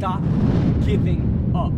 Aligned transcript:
Stop 0.00 0.22
giving 0.82 1.20
up. 1.54 1.74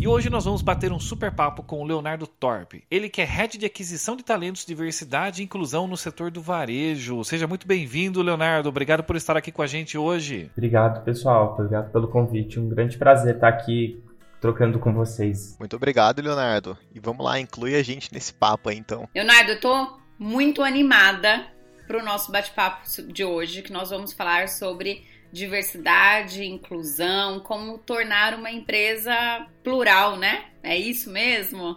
E 0.00 0.08
hoje 0.08 0.28
nós 0.28 0.46
vamos 0.46 0.62
bater 0.62 0.90
um 0.90 0.98
super 0.98 1.30
papo 1.30 1.62
com 1.62 1.80
o 1.80 1.84
Leonardo 1.84 2.26
Torpe. 2.26 2.82
Ele 2.90 3.08
que 3.08 3.22
é 3.22 3.24
head 3.24 3.56
de 3.56 3.64
aquisição 3.64 4.16
de 4.16 4.24
talentos, 4.24 4.66
diversidade 4.66 5.40
e 5.40 5.44
inclusão 5.44 5.86
no 5.86 5.96
setor 5.96 6.32
do 6.32 6.42
varejo. 6.42 7.22
Seja 7.22 7.46
muito 7.46 7.68
bem-vindo, 7.68 8.20
Leonardo. 8.20 8.68
Obrigado 8.68 9.04
por 9.04 9.14
estar 9.14 9.36
aqui 9.36 9.52
com 9.52 9.62
a 9.62 9.68
gente 9.68 9.96
hoje. 9.96 10.50
Obrigado, 10.56 11.04
pessoal. 11.04 11.54
Obrigado 11.56 11.92
pelo 11.92 12.08
convite. 12.08 12.58
Um 12.58 12.68
grande 12.68 12.98
prazer 12.98 13.36
estar 13.36 13.46
aqui 13.46 14.02
trocando 14.40 14.80
com 14.80 14.92
vocês. 14.92 15.56
Muito 15.56 15.76
obrigado, 15.76 16.20
Leonardo. 16.20 16.76
E 16.92 16.98
vamos 16.98 17.24
lá, 17.24 17.38
inclui 17.38 17.76
a 17.76 17.82
gente 17.84 18.12
nesse 18.12 18.34
papo 18.34 18.70
aí, 18.70 18.76
então. 18.76 19.08
Leonardo, 19.14 19.52
eu 19.52 19.60
tô 19.60 20.00
muito 20.18 20.64
animada 20.64 21.46
para 21.86 22.00
o 22.00 22.04
nosso 22.04 22.32
bate-papo 22.32 22.82
de 23.12 23.22
hoje, 23.22 23.62
que 23.62 23.72
nós 23.72 23.90
vamos 23.90 24.12
falar 24.12 24.48
sobre 24.48 25.04
diversidade, 25.32 26.44
inclusão, 26.44 27.40
como 27.40 27.78
tornar 27.78 28.34
uma 28.34 28.50
empresa 28.50 29.12
plural, 29.62 30.16
né? 30.16 30.44
É 30.62 30.76
isso 30.76 31.10
mesmo? 31.10 31.76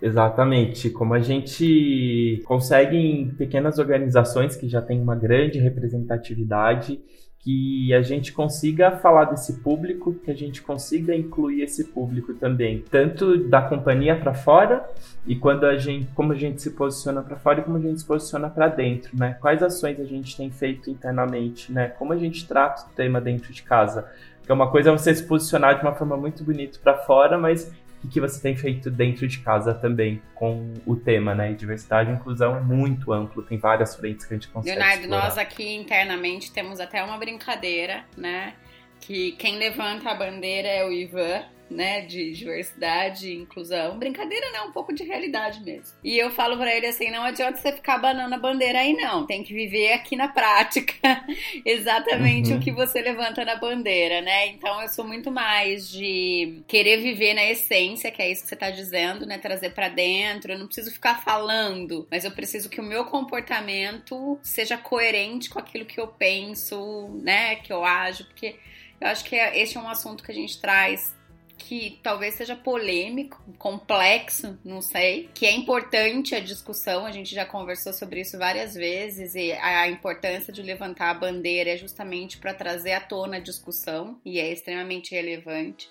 Exatamente. 0.00 0.90
Como 0.90 1.14
a 1.14 1.20
gente 1.20 2.42
consegue 2.44 2.96
em 2.96 3.30
pequenas 3.30 3.78
organizações 3.78 4.56
que 4.56 4.68
já 4.68 4.80
têm 4.80 5.00
uma 5.00 5.16
grande 5.16 5.58
representatividade, 5.58 7.00
que 7.46 7.94
a 7.94 8.02
gente 8.02 8.32
consiga 8.32 8.90
falar 8.90 9.26
desse 9.26 9.60
público, 9.60 10.12
que 10.12 10.32
a 10.32 10.34
gente 10.34 10.60
consiga 10.60 11.14
incluir 11.14 11.62
esse 11.62 11.84
público 11.84 12.34
também, 12.34 12.82
tanto 12.90 13.38
da 13.38 13.62
companhia 13.62 14.16
para 14.16 14.34
fora 14.34 14.84
e 15.24 15.36
quando 15.36 15.64
a 15.64 15.78
gente, 15.78 16.08
como 16.12 16.32
a 16.32 16.34
gente 16.34 16.60
se 16.60 16.72
posiciona 16.72 17.22
para 17.22 17.36
fora 17.36 17.60
e 17.60 17.62
como 17.62 17.76
a 17.76 17.80
gente 17.80 18.00
se 18.00 18.04
posiciona 18.04 18.50
para 18.50 18.66
dentro, 18.66 19.16
né? 19.16 19.36
Quais 19.40 19.62
ações 19.62 20.00
a 20.00 20.04
gente 20.04 20.36
tem 20.36 20.50
feito 20.50 20.90
internamente, 20.90 21.70
né? 21.70 21.86
Como 21.86 22.12
a 22.12 22.16
gente 22.16 22.48
trata 22.48 22.82
o 22.82 22.94
tema 22.96 23.20
dentro 23.20 23.52
de 23.52 23.62
casa? 23.62 24.10
Porque 24.40 24.52
uma 24.52 24.68
coisa 24.68 24.90
é 24.90 24.92
você 24.92 25.14
se 25.14 25.22
posicionar 25.22 25.76
de 25.76 25.82
uma 25.82 25.94
forma 25.94 26.16
muito 26.16 26.42
bonita 26.42 26.80
para 26.82 26.98
fora, 26.98 27.38
mas 27.38 27.72
o 28.04 28.08
que 28.08 28.20
você 28.20 28.40
tem 28.40 28.56
feito 28.56 28.90
dentro 28.90 29.26
de 29.26 29.38
casa 29.38 29.74
também 29.74 30.22
com 30.34 30.72
o 30.86 30.96
tema, 30.96 31.34
né? 31.34 31.52
E 31.52 31.54
diversidade 31.54 32.10
e 32.10 32.14
inclusão 32.14 32.56
é 32.56 32.60
muito 32.60 33.12
amplo, 33.12 33.42
tem 33.42 33.58
várias 33.58 33.96
frentes 33.96 34.26
que 34.26 34.34
a 34.34 34.36
gente 34.36 34.48
consegue 34.48 34.76
Leonardo, 34.76 35.02
explorar. 35.02 35.24
nós 35.24 35.38
aqui 35.38 35.74
internamente 35.74 36.52
temos 36.52 36.78
até 36.80 37.02
uma 37.02 37.18
brincadeira, 37.18 38.04
né? 38.16 38.54
Que 39.00 39.32
quem 39.32 39.58
levanta 39.58 40.10
a 40.10 40.14
bandeira 40.14 40.68
é 40.68 40.84
o 40.84 40.92
Ivan, 40.92 41.42
né, 41.70 42.02
de 42.02 42.32
diversidade 42.32 43.28
e 43.28 43.34
inclusão. 43.36 43.98
Brincadeira 43.98 44.50
não, 44.52 44.68
um 44.68 44.72
pouco 44.72 44.92
de 44.94 45.02
realidade 45.04 45.60
mesmo. 45.62 45.96
E 46.02 46.16
eu 46.18 46.30
falo 46.30 46.56
para 46.56 46.74
ele 46.74 46.86
assim, 46.86 47.10
não 47.10 47.22
adianta 47.22 47.58
você 47.58 47.72
ficar 47.72 47.98
banando 47.98 48.34
a 48.34 48.38
bandeira 48.38 48.80
aí 48.80 48.92
não, 48.94 49.26
tem 49.26 49.42
que 49.42 49.52
viver 49.54 49.92
aqui 49.92 50.14
na 50.16 50.28
prática 50.28 50.94
exatamente 51.64 52.50
Uhum. 52.52 52.58
o 52.58 52.60
que 52.60 52.70
você 52.72 53.00
levanta 53.00 53.44
na 53.44 53.56
bandeira, 53.56 54.20
né? 54.20 54.46
Então 54.48 54.80
eu 54.82 54.88
sou 54.88 55.04
muito 55.06 55.30
mais 55.30 55.90
de 55.90 56.62
querer 56.66 56.98
viver 56.98 57.34
na 57.34 57.44
essência, 57.44 58.10
que 58.10 58.22
é 58.22 58.30
isso 58.30 58.42
que 58.42 58.48
você 58.48 58.56
tá 58.56 58.70
dizendo, 58.70 59.26
né, 59.26 59.38
trazer 59.38 59.70
para 59.70 59.88
dentro. 59.88 60.52
Eu 60.52 60.58
não 60.58 60.66
preciso 60.66 60.92
ficar 60.92 61.22
falando, 61.22 62.06
mas 62.10 62.24
eu 62.24 62.30
preciso 62.30 62.68
que 62.68 62.80
o 62.80 62.84
meu 62.84 63.04
comportamento 63.06 64.38
seja 64.42 64.76
coerente 64.76 65.48
com 65.50 65.58
aquilo 65.58 65.84
que 65.86 65.98
eu 66.00 66.08
penso, 66.08 67.08
né, 67.22 67.56
que 67.56 67.72
eu 67.72 67.84
ajo, 67.84 68.24
porque 68.26 68.56
eu 69.00 69.08
acho 69.08 69.24
que 69.24 69.36
é- 69.36 69.58
esse 69.60 69.76
é 69.76 69.80
um 69.80 69.88
assunto 69.88 70.22
que 70.24 70.30
a 70.30 70.34
gente 70.34 70.60
traz 70.60 71.15
que 71.58 71.98
talvez 72.02 72.34
seja 72.34 72.54
polêmico, 72.54 73.42
complexo, 73.58 74.58
não 74.64 74.80
sei, 74.80 75.28
que 75.34 75.46
é 75.46 75.52
importante 75.52 76.34
a 76.34 76.40
discussão, 76.40 77.06
a 77.06 77.10
gente 77.10 77.34
já 77.34 77.44
conversou 77.44 77.92
sobre 77.92 78.20
isso 78.20 78.38
várias 78.38 78.74
vezes 78.74 79.34
e 79.34 79.52
a 79.52 79.88
importância 79.88 80.52
de 80.52 80.62
levantar 80.62 81.10
a 81.10 81.14
bandeira 81.14 81.70
é 81.70 81.76
justamente 81.76 82.38
para 82.38 82.54
trazer 82.54 82.92
à 82.92 83.00
tona 83.00 83.38
a 83.38 83.40
discussão 83.40 84.20
e 84.24 84.38
é 84.38 84.52
extremamente 84.52 85.14
relevante. 85.14 85.88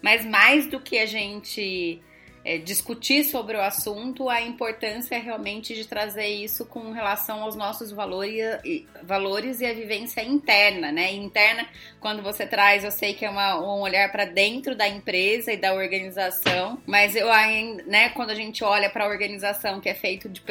Mas 0.00 0.24
mais 0.24 0.66
do 0.66 0.80
que 0.80 0.98
a 0.98 1.06
gente 1.06 2.00
é, 2.48 2.56
discutir 2.56 3.24
sobre 3.24 3.58
o 3.58 3.60
assunto, 3.60 4.30
a 4.30 4.40
importância 4.40 5.18
realmente 5.18 5.74
de 5.74 5.84
trazer 5.84 6.28
isso 6.28 6.64
com 6.64 6.92
relação 6.92 7.42
aos 7.42 7.54
nossos 7.54 7.92
valores 7.92 8.58
e, 8.64 8.86
valores 9.02 9.60
e 9.60 9.66
a 9.66 9.74
vivência 9.74 10.24
interna, 10.24 10.90
né? 10.90 11.12
Interna, 11.12 11.66
quando 12.00 12.22
você 12.22 12.46
traz, 12.46 12.84
eu 12.84 12.90
sei 12.90 13.12
que 13.12 13.26
é 13.26 13.28
uma, 13.28 13.60
um 13.60 13.82
olhar 13.82 14.10
para 14.10 14.24
dentro 14.24 14.74
da 14.74 14.88
empresa 14.88 15.52
e 15.52 15.58
da 15.58 15.74
organização, 15.74 16.80
mas 16.86 17.14
eu 17.14 17.30
ainda, 17.30 17.82
né, 17.82 18.08
quando 18.08 18.30
a 18.30 18.34
gente 18.34 18.64
olha 18.64 18.88
para 18.88 19.04
a 19.04 19.08
organização 19.08 19.78
que 19.78 19.90
é 19.90 19.94
feito 19.94 20.26
de 20.26 20.42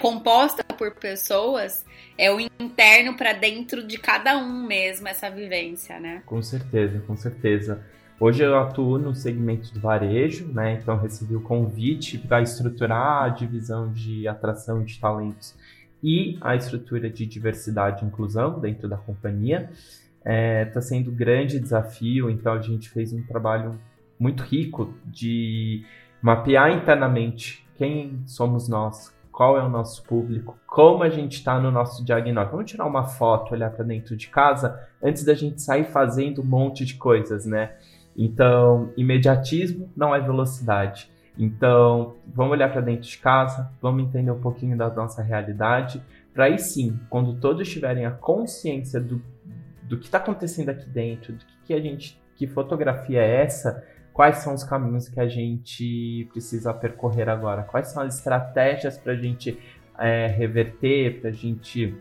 composta 0.00 0.64
por 0.64 0.96
pessoas, 0.96 1.84
é 2.18 2.32
o 2.32 2.40
interno 2.40 3.16
para 3.16 3.32
dentro 3.32 3.86
de 3.86 3.96
cada 3.96 4.36
um 4.36 4.66
mesmo 4.66 5.06
essa 5.06 5.30
vivência, 5.30 6.00
né? 6.00 6.20
Com 6.26 6.42
certeza, 6.42 6.98
com 7.06 7.16
certeza. 7.16 7.80
Hoje 8.20 8.44
eu 8.44 8.56
atuo 8.56 8.96
no 8.96 9.12
segmento 9.12 9.74
do 9.74 9.80
varejo, 9.80 10.46
né? 10.46 10.74
Então 10.74 10.96
recebi 10.96 11.34
o 11.34 11.40
convite 11.40 12.16
para 12.16 12.40
estruturar 12.40 13.24
a 13.24 13.28
divisão 13.28 13.92
de 13.92 14.28
atração 14.28 14.84
de 14.84 15.00
talentos 15.00 15.52
e 16.00 16.38
a 16.40 16.54
estrutura 16.54 17.10
de 17.10 17.26
diversidade 17.26 18.04
e 18.04 18.06
inclusão 18.06 18.60
dentro 18.60 18.88
da 18.88 18.96
companhia. 18.96 19.68
Está 20.24 20.80
sendo 20.80 21.10
um 21.10 21.14
grande 21.14 21.58
desafio, 21.58 22.30
então 22.30 22.52
a 22.52 22.60
gente 22.60 22.88
fez 22.88 23.12
um 23.12 23.22
trabalho 23.24 23.78
muito 24.18 24.44
rico 24.44 24.94
de 25.04 25.84
mapear 26.22 26.70
internamente 26.70 27.66
quem 27.74 28.22
somos 28.26 28.68
nós, 28.68 29.12
qual 29.32 29.58
é 29.58 29.62
o 29.62 29.68
nosso 29.68 30.04
público, 30.04 30.56
como 30.68 31.02
a 31.02 31.10
gente 31.10 31.32
está 31.32 31.58
no 31.58 31.72
nosso 31.72 32.04
diagnóstico. 32.04 32.56
Vamos 32.56 32.70
tirar 32.70 32.86
uma 32.86 33.04
foto, 33.04 33.52
olhar 33.52 33.70
para 33.70 33.84
dentro 33.84 34.16
de 34.16 34.28
casa 34.28 34.88
antes 35.02 35.24
da 35.24 35.34
gente 35.34 35.60
sair 35.60 35.84
fazendo 35.84 36.42
um 36.42 36.44
monte 36.44 36.84
de 36.84 36.94
coisas, 36.94 37.44
né? 37.44 37.72
Então, 38.16 38.92
imediatismo 38.96 39.90
não 39.96 40.14
é 40.14 40.20
velocidade. 40.20 41.10
Então, 41.38 42.14
vamos 42.32 42.52
olhar 42.52 42.70
para 42.70 42.80
dentro 42.80 43.08
de 43.08 43.18
casa, 43.18 43.70
vamos 43.82 44.04
entender 44.04 44.30
um 44.30 44.40
pouquinho 44.40 44.76
da 44.76 44.88
nossa 44.88 45.20
realidade, 45.20 46.00
para 46.32 46.44
aí 46.44 46.58
sim, 46.58 46.98
quando 47.10 47.34
todos 47.34 47.68
tiverem 47.68 48.06
a 48.06 48.10
consciência 48.10 49.00
do, 49.00 49.20
do 49.82 49.98
que 49.98 50.06
está 50.06 50.18
acontecendo 50.18 50.68
aqui 50.68 50.88
dentro, 50.88 51.32
do 51.32 51.44
que, 51.44 51.54
que 51.66 51.74
a 51.74 51.80
gente, 51.80 52.20
que 52.36 52.46
fotografia 52.46 53.20
é 53.20 53.42
essa, 53.42 53.84
quais 54.12 54.38
são 54.38 54.54
os 54.54 54.62
caminhos 54.62 55.08
que 55.08 55.18
a 55.18 55.28
gente 55.28 56.28
precisa 56.32 56.72
percorrer 56.72 57.28
agora, 57.28 57.64
quais 57.64 57.88
são 57.88 58.02
as 58.02 58.16
estratégias 58.16 58.96
para 58.96 59.12
a 59.12 59.16
gente 59.16 59.58
é, 59.98 60.28
reverter, 60.28 61.20
para 61.20 61.30
a 61.30 61.32
gente 61.32 61.96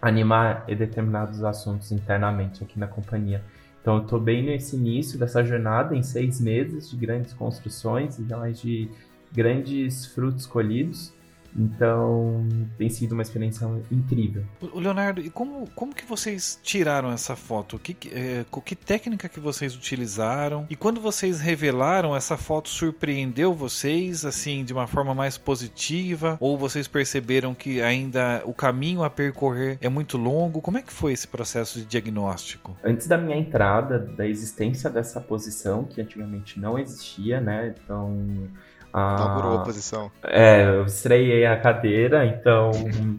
animar 0.00 0.66
determinados 0.66 1.44
assuntos 1.44 1.92
internamente 1.92 2.64
aqui 2.64 2.78
na 2.78 2.88
companhia. 2.88 3.42
Então, 3.82 3.96
eu 3.96 4.02
estou 4.04 4.20
bem 4.20 4.44
nesse 4.44 4.76
início 4.76 5.18
dessa 5.18 5.44
jornada, 5.44 5.94
em 5.96 6.04
seis 6.04 6.40
meses 6.40 6.88
de 6.88 6.96
grandes 6.96 7.34
construções 7.34 8.16
e 8.16 8.22
mais 8.22 8.60
de 8.60 8.88
grandes 9.32 10.06
frutos 10.06 10.46
colhidos. 10.46 11.12
Então, 11.56 12.46
tem 12.78 12.88
sido 12.88 13.12
uma 13.12 13.22
experiência 13.22 13.68
incrível. 13.90 14.44
O 14.60 14.80
Leonardo, 14.80 15.20
e 15.20 15.30
como, 15.30 15.68
como 15.74 15.94
que 15.94 16.04
vocês 16.04 16.58
tiraram 16.62 17.12
essa 17.12 17.36
foto? 17.36 17.78
Que, 17.78 17.96
é, 18.12 18.44
que 18.64 18.74
técnica 18.74 19.28
que 19.28 19.40
vocês 19.40 19.76
utilizaram? 19.76 20.66
E 20.70 20.76
quando 20.76 21.00
vocês 21.00 21.40
revelaram, 21.40 22.16
essa 22.16 22.36
foto 22.36 22.68
surpreendeu 22.68 23.52
vocês, 23.52 24.24
assim, 24.24 24.64
de 24.64 24.72
uma 24.72 24.86
forma 24.86 25.14
mais 25.14 25.36
positiva? 25.36 26.36
Ou 26.40 26.56
vocês 26.56 26.88
perceberam 26.88 27.54
que 27.54 27.82
ainda 27.82 28.42
o 28.44 28.54
caminho 28.54 29.02
a 29.02 29.10
percorrer 29.10 29.78
é 29.80 29.88
muito 29.88 30.16
longo? 30.16 30.60
Como 30.60 30.78
é 30.78 30.82
que 30.82 30.92
foi 30.92 31.12
esse 31.12 31.28
processo 31.28 31.78
de 31.78 31.84
diagnóstico? 31.84 32.76
Antes 32.82 33.06
da 33.06 33.18
minha 33.18 33.36
entrada, 33.36 33.98
da 33.98 34.26
existência 34.26 34.88
dessa 34.88 35.20
posição, 35.20 35.84
que 35.84 36.00
antigamente 36.00 36.58
não 36.58 36.78
existia, 36.78 37.40
né? 37.40 37.74
Então... 37.84 38.48
Inaugurou 38.94 39.58
a 39.58 39.62
posição. 39.62 40.10
É, 40.22 40.64
eu 40.64 40.84
estreiei 40.84 41.46
a 41.46 41.58
cadeira, 41.58 42.26
então, 42.26 42.70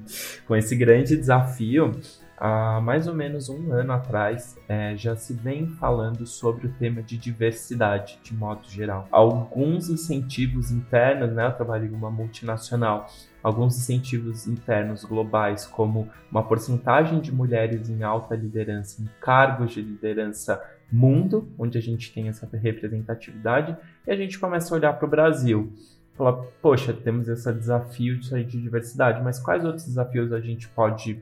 com 0.48 0.56
esse 0.56 0.76
grande 0.76 1.18
desafio, 1.18 1.92
há 2.38 2.80
mais 2.82 3.08
ou 3.08 3.16
menos 3.16 3.50
um 3.50 3.72
ano 3.72 3.94
atrás, 3.94 4.56
é, 4.68 4.96
já 4.96 5.16
se 5.16 5.34
vem 5.34 5.68
falando 5.68 6.28
sobre 6.28 6.68
o 6.68 6.74
tema 6.74 7.02
de 7.02 7.18
diversidade, 7.18 8.20
de 8.22 8.34
modo 8.34 8.68
geral. 8.70 9.08
Alguns 9.12 9.90
incentivos 9.90 10.70
internos, 10.70 11.32
né? 11.32 11.48
Eu 11.48 11.54
trabalho 11.54 11.86
em 11.86 11.94
uma 11.94 12.12
multinacional, 12.12 13.08
alguns 13.44 13.78
incentivos 13.78 14.48
internos 14.48 15.04
globais, 15.04 15.66
como 15.66 16.10
uma 16.32 16.42
porcentagem 16.42 17.20
de 17.20 17.32
mulheres 17.32 17.90
em 17.90 18.02
alta 18.02 18.36
liderança, 18.36 19.02
em 19.02 19.10
cargos 19.20 19.74
de 19.74 19.82
liderança 19.82 20.64
mundo, 20.92 21.52
onde 21.58 21.78
a 21.78 21.82
gente 21.82 22.14
tem 22.14 22.30
essa 22.30 22.48
representatividade, 22.52 23.76
e 24.08 24.12
a 24.12 24.16
gente 24.16 24.40
começa 24.40 24.74
a 24.74 24.78
olhar 24.78 24.94
para 24.94 25.06
o 25.06 25.10
Brasil. 25.10 25.74
Falar, 26.14 26.34
poxa, 26.62 26.94
temos 26.94 27.28
esse 27.28 27.52
desafio 27.52 28.18
de 28.20 28.62
diversidade, 28.62 29.22
mas 29.22 29.40
quais 29.40 29.66
outros 29.66 29.86
desafios 29.86 30.32
a 30.32 30.40
gente 30.40 30.68
pode 30.70 31.22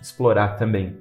explorar 0.00 0.56
também. 0.56 0.96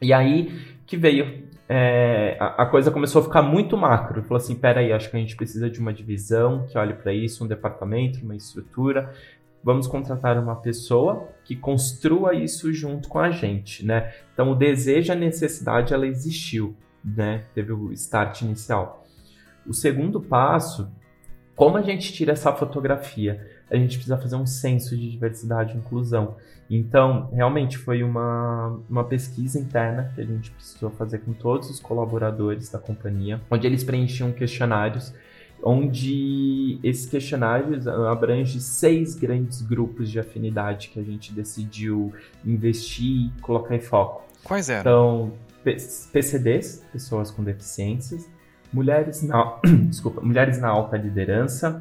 E 0.00 0.12
aí 0.12 0.74
que 0.86 0.96
veio 0.96 1.44
é, 1.68 2.36
a, 2.38 2.62
a, 2.62 2.66
coisa 2.66 2.90
começou 2.90 3.22
a 3.22 3.24
ficar 3.24 3.42
muito 3.42 3.76
macro. 3.76 4.22
Falou 4.22 4.36
assim: 4.36 4.54
peraí, 4.54 4.92
acho 4.92 5.10
que 5.10 5.16
a 5.16 5.20
gente 5.20 5.34
precisa 5.36 5.70
de 5.70 5.80
uma 5.80 5.92
divisão 5.92 6.66
que 6.66 6.76
olhe 6.76 6.92
para 6.92 7.12
isso, 7.12 7.42
um 7.44 7.46
departamento, 7.46 8.22
uma 8.22 8.36
estrutura. 8.36 9.12
Vamos 9.64 9.86
contratar 9.86 10.38
uma 10.38 10.56
pessoa 10.56 11.28
que 11.42 11.56
construa 11.56 12.34
isso 12.34 12.70
junto 12.70 13.08
com 13.08 13.18
a 13.18 13.30
gente, 13.30 13.84
né? 13.84 14.12
Então 14.34 14.52
o 14.52 14.54
desejo, 14.54 15.10
a 15.10 15.16
necessidade, 15.16 15.94
ela 15.94 16.06
existiu, 16.06 16.76
né? 17.02 17.44
Teve 17.54 17.72
o 17.72 17.90
start 17.92 18.42
inicial. 18.42 19.06
O 19.66 19.72
segundo 19.72 20.20
passo, 20.20 20.92
como 21.56 21.78
a 21.78 21.82
gente 21.82 22.12
tira 22.12 22.32
essa 22.32 22.52
fotografia? 22.52 23.50
A 23.70 23.76
gente 23.76 23.96
precisa 23.96 24.18
fazer 24.18 24.36
um 24.36 24.44
censo 24.44 24.94
de 24.96 25.10
diversidade 25.10 25.72
e 25.72 25.78
inclusão. 25.78 26.36
Então, 26.68 27.30
realmente 27.32 27.78
foi 27.78 28.02
uma, 28.02 28.78
uma 28.88 29.04
pesquisa 29.04 29.58
interna 29.58 30.12
que 30.14 30.20
a 30.20 30.24
gente 30.24 30.50
precisou 30.50 30.90
fazer 30.90 31.18
com 31.20 31.32
todos 31.32 31.70
os 31.70 31.80
colaboradores 31.80 32.68
da 32.68 32.78
companhia, 32.78 33.40
onde 33.50 33.66
eles 33.66 33.82
preenchiam 33.82 34.30
questionários, 34.32 35.14
onde 35.64 36.78
esses 36.82 37.06
questionários 37.06 37.86
abrangem 37.86 38.60
seis 38.60 39.14
grandes 39.14 39.62
grupos 39.62 40.10
de 40.10 40.20
afinidade 40.20 40.88
que 40.88 41.00
a 41.00 41.02
gente 41.02 41.32
decidiu 41.32 42.12
investir 42.44 43.26
e 43.26 43.32
colocar 43.40 43.74
em 43.74 43.80
foco. 43.80 44.22
Quais 44.42 44.68
eram? 44.68 44.80
Então, 44.80 45.32
PCDs, 46.12 46.84
pessoas 46.92 47.30
com 47.30 47.42
deficiências, 47.42 48.28
mulheres 48.72 49.22
na, 49.22 49.58
desculpa, 49.88 50.20
mulheres 50.20 50.58
na 50.58 50.68
alta 50.68 50.96
liderança, 50.96 51.78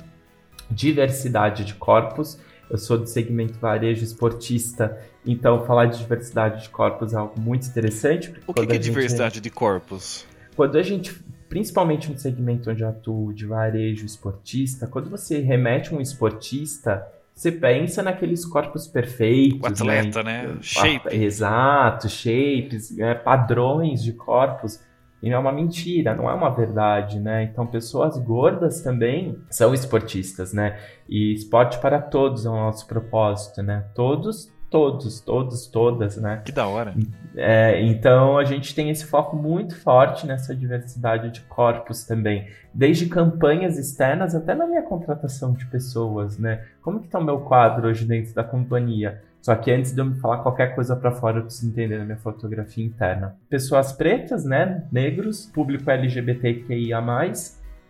diversidade 0.72 1.66
de 1.66 1.74
corpos 1.74 2.40
eu 2.74 2.78
sou 2.80 2.98
do 2.98 3.06
segmento 3.06 3.60
varejo 3.60 4.04
esportista, 4.04 4.98
então 5.24 5.64
falar 5.66 5.86
de 5.86 6.00
diversidade 6.00 6.64
de 6.64 6.70
corpos 6.70 7.14
é 7.14 7.18
algo 7.18 7.40
muito 7.40 7.68
interessante. 7.68 8.34
O 8.48 8.54
que, 8.54 8.66
que 8.66 8.74
é 8.74 8.78
diversidade 8.80 9.40
de 9.40 9.50
corpos? 9.52 10.26
Quando 10.56 10.78
a 10.78 10.82
gente, 10.82 11.16
principalmente 11.50 12.12
no 12.12 12.18
segmento 12.18 12.70
onde 12.70 12.84
eu 12.84 12.90
atuo, 12.90 13.34
de 13.34 13.46
varejo 13.46 14.06
esportista, 14.06 14.88
quando 14.88 15.10
você 15.10 15.40
remete 15.40 15.94
um 15.94 16.02
esportista, 16.02 17.06
você 17.34 17.52
pensa 17.52 18.04
naqueles 18.04 18.46
corpos 18.46 18.88
perfeitos. 18.88 19.62
O 19.62 19.66
atleta, 19.66 20.24
né? 20.24 20.48
né? 20.48 20.58
Shape. 20.62 21.16
Exato, 21.16 22.08
shapes, 22.08 22.96
né? 22.96 23.16
padrões 23.16 24.04
de 24.04 24.14
corpos. 24.14 24.80
E 25.22 25.32
é 25.32 25.38
uma 25.38 25.54
mentira, 25.54 26.14
não 26.14 26.30
é 26.30 26.34
uma 26.34 26.50
verdade, 26.50 27.18
né? 27.18 27.44
Então, 27.44 27.66
pessoas 27.66 28.18
gordas 28.18 28.82
também 28.82 29.40
são 29.50 29.74
esportistas, 29.74 30.52
né? 30.52 30.78
E 31.08 31.32
esporte 31.32 31.80
para 31.80 32.02
todos 32.02 32.46
é 32.46 32.50
o 32.50 32.52
nosso 32.52 32.86
propósito, 32.86 33.64
né? 33.64 33.86
Todos, 33.96 34.52
todos, 34.74 35.20
todos, 35.20 35.68
todas, 35.68 36.18
né? 36.18 36.42
Que 36.44 36.52
da 36.52 36.66
hora. 36.66 36.96
É, 37.36 37.80
então, 37.84 38.40
a 38.40 38.44
gente 38.44 38.74
tem 38.74 38.90
esse 38.90 39.06
foco 39.06 39.36
muito 39.36 39.80
forte 39.80 40.26
nessa 40.26 40.56
diversidade 40.56 41.30
de 41.30 41.42
corpos 41.42 42.06
também. 42.06 42.48
Desde 42.74 43.06
campanhas 43.06 43.78
externas 43.78 44.34
até 44.34 44.56
na 44.56 44.66
minha 44.66 44.82
contratação 44.82 45.54
de 45.54 45.68
pessoas, 45.68 46.40
né? 46.40 46.66
Como 46.82 47.00
que 47.00 47.08
tá 47.08 47.20
o 47.20 47.24
meu 47.24 47.42
quadro 47.42 47.88
hoje 47.88 48.04
dentro 48.04 48.34
da 48.34 48.44
companhia? 48.44 49.22
Só 49.44 49.54
que 49.54 49.70
antes 49.70 49.94
de 49.94 50.02
eu 50.02 50.06
me 50.06 50.16
falar 50.16 50.40
qualquer 50.40 50.74
coisa 50.74 50.96
para 50.96 51.12
fora, 51.12 51.38
eu 51.38 51.44
preciso 51.44 51.70
entender 51.70 52.02
a 52.02 52.04
minha 52.04 52.18
fotografia 52.18 52.84
interna. 52.84 53.36
Pessoas 53.48 53.92
pretas, 53.92 54.44
né? 54.44 54.86
Negros, 54.92 55.46
público 55.54 55.92
LGBTQIA, 55.92 57.00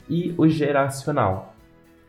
e 0.09 0.35
o 0.37 0.49
geracional. 0.49 1.55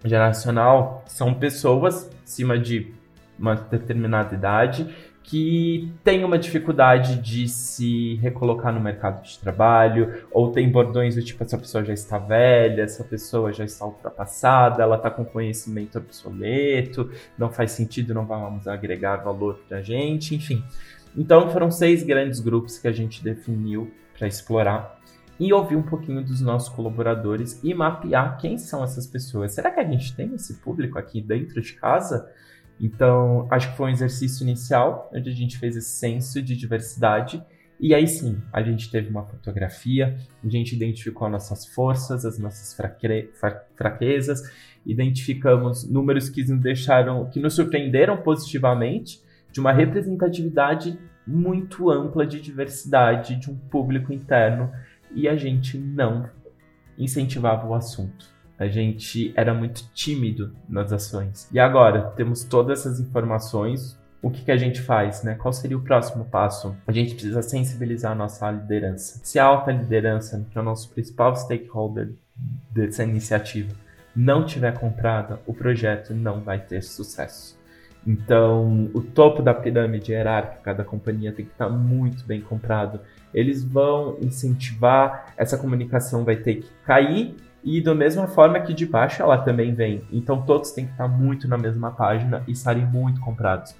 Geracional 0.04 1.04
são 1.06 1.32
pessoas 1.32 2.10
acima 2.24 2.58
de 2.58 2.92
uma 3.38 3.54
determinada 3.54 4.34
idade 4.34 4.88
que 5.24 5.90
tem 6.04 6.22
uma 6.22 6.38
dificuldade 6.38 7.16
de 7.16 7.48
se 7.48 8.16
recolocar 8.16 8.72
no 8.72 8.78
mercado 8.78 9.24
de 9.24 9.38
trabalho, 9.38 10.26
ou 10.30 10.52
tem 10.52 10.70
bordões 10.70 11.14
do 11.14 11.22
tipo 11.22 11.42
essa 11.42 11.56
pessoa 11.56 11.82
já 11.82 11.94
está 11.94 12.18
velha, 12.18 12.82
essa 12.82 13.02
pessoa 13.02 13.50
já 13.50 13.64
está 13.64 13.86
ultrapassada, 13.86 14.82
ela 14.82 14.96
está 14.96 15.10
com 15.10 15.24
conhecimento 15.24 15.96
obsoleto, 15.96 17.10
não 17.38 17.50
faz 17.50 17.72
sentido, 17.72 18.12
não 18.12 18.26
vamos 18.26 18.68
agregar 18.68 19.16
valor 19.16 19.58
para 19.66 19.78
a 19.78 19.82
gente, 19.82 20.34
enfim. 20.34 20.62
Então 21.16 21.48
foram 21.48 21.70
seis 21.70 22.02
grandes 22.02 22.38
grupos 22.38 22.78
que 22.78 22.86
a 22.86 22.92
gente 22.92 23.24
definiu 23.24 23.90
para 24.18 24.28
explorar 24.28 25.00
e 25.40 25.52
ouvir 25.54 25.76
um 25.76 25.82
pouquinho 25.82 26.22
dos 26.22 26.42
nossos 26.42 26.68
colaboradores 26.68 27.60
e 27.64 27.72
mapear 27.72 28.36
quem 28.36 28.58
são 28.58 28.84
essas 28.84 29.06
pessoas. 29.06 29.52
Será 29.52 29.70
que 29.70 29.80
a 29.80 29.84
gente 29.84 30.14
tem 30.14 30.34
esse 30.34 30.54
público 30.54 30.98
aqui 30.98 31.22
dentro 31.22 31.62
de 31.62 31.72
casa? 31.72 32.30
Então, 32.80 33.46
acho 33.50 33.70
que 33.70 33.76
foi 33.76 33.90
um 33.90 33.92
exercício 33.92 34.42
inicial, 34.42 35.10
onde 35.14 35.30
a 35.30 35.32
gente 35.32 35.58
fez 35.58 35.76
esse 35.76 35.90
senso 35.90 36.42
de 36.42 36.56
diversidade. 36.56 37.42
E 37.80 37.94
aí 37.94 38.06
sim, 38.06 38.40
a 38.52 38.62
gente 38.62 38.90
teve 38.90 39.08
uma 39.08 39.24
fotografia, 39.24 40.16
a 40.42 40.48
gente 40.48 40.74
identificou 40.74 41.26
as 41.26 41.32
nossas 41.32 41.66
forças, 41.66 42.24
as 42.24 42.38
nossas 42.38 42.74
fraque 42.74 43.30
fraquezas, 43.74 44.42
identificamos 44.86 45.88
números 45.88 46.28
que 46.28 46.44
nos 46.44 46.60
deixaram, 46.60 47.28
que 47.30 47.40
nos 47.40 47.54
surpreenderam 47.54 48.16
positivamente, 48.18 49.22
de 49.52 49.60
uma 49.60 49.72
representatividade 49.72 50.98
muito 51.26 51.90
ampla 51.90 52.26
de 52.26 52.40
diversidade 52.40 53.36
de 53.36 53.50
um 53.50 53.56
público 53.56 54.12
interno, 54.12 54.70
e 55.14 55.28
a 55.28 55.36
gente 55.36 55.78
não 55.78 56.28
incentivava 56.98 57.66
o 57.66 57.74
assunto 57.74 58.33
a 58.58 58.66
gente 58.66 59.32
era 59.36 59.52
muito 59.52 59.88
tímido 59.92 60.54
nas 60.68 60.92
ações. 60.92 61.48
E 61.52 61.58
agora, 61.58 62.12
temos 62.16 62.44
todas 62.44 62.80
essas 62.80 63.00
informações, 63.00 63.98
o 64.22 64.30
que, 64.30 64.44
que 64.44 64.50
a 64.50 64.56
gente 64.56 64.80
faz, 64.80 65.22
né? 65.22 65.34
Qual 65.34 65.52
seria 65.52 65.76
o 65.76 65.82
próximo 65.82 66.24
passo? 66.24 66.74
A 66.86 66.92
gente 66.92 67.14
precisa 67.14 67.42
sensibilizar 67.42 68.12
a 68.12 68.14
nossa 68.14 68.50
liderança. 68.50 69.20
Se 69.22 69.38
a 69.38 69.44
alta 69.44 69.72
liderança, 69.72 70.46
que 70.50 70.56
é 70.56 70.60
o 70.60 70.64
nosso 70.64 70.90
principal 70.90 71.34
stakeholder 71.36 72.14
dessa 72.70 73.04
iniciativa, 73.04 73.74
não 74.14 74.46
tiver 74.46 74.78
comprada, 74.78 75.40
o 75.46 75.52
projeto 75.52 76.14
não 76.14 76.40
vai 76.40 76.58
ter 76.58 76.82
sucesso. 76.82 77.58
Então, 78.06 78.90
o 78.92 79.00
topo 79.00 79.42
da 79.42 79.54
pirâmide 79.54 80.12
hierárquica 80.12 80.74
da 80.74 80.84
companhia 80.84 81.32
tem 81.32 81.44
que 81.44 81.52
estar 81.52 81.68
muito 81.70 82.24
bem 82.24 82.40
comprado. 82.40 83.00
Eles 83.32 83.64
vão 83.64 84.16
incentivar, 84.20 85.32
essa 85.36 85.56
comunicação 85.56 86.22
vai 86.24 86.36
ter 86.36 86.56
que 86.56 86.68
cair 86.84 87.34
e 87.64 87.80
da 87.80 87.94
mesma 87.94 88.28
forma 88.28 88.60
que 88.60 88.74
de 88.74 88.84
baixo 88.84 89.22
ela 89.22 89.38
também 89.38 89.74
vem. 89.74 90.04
Então 90.12 90.42
todos 90.42 90.72
têm 90.72 90.84
que 90.84 90.92
estar 90.92 91.08
muito 91.08 91.48
na 91.48 91.56
mesma 91.56 91.90
página 91.90 92.44
e 92.46 92.52
estarem 92.52 92.84
muito 92.84 93.20
comprados. 93.20 93.74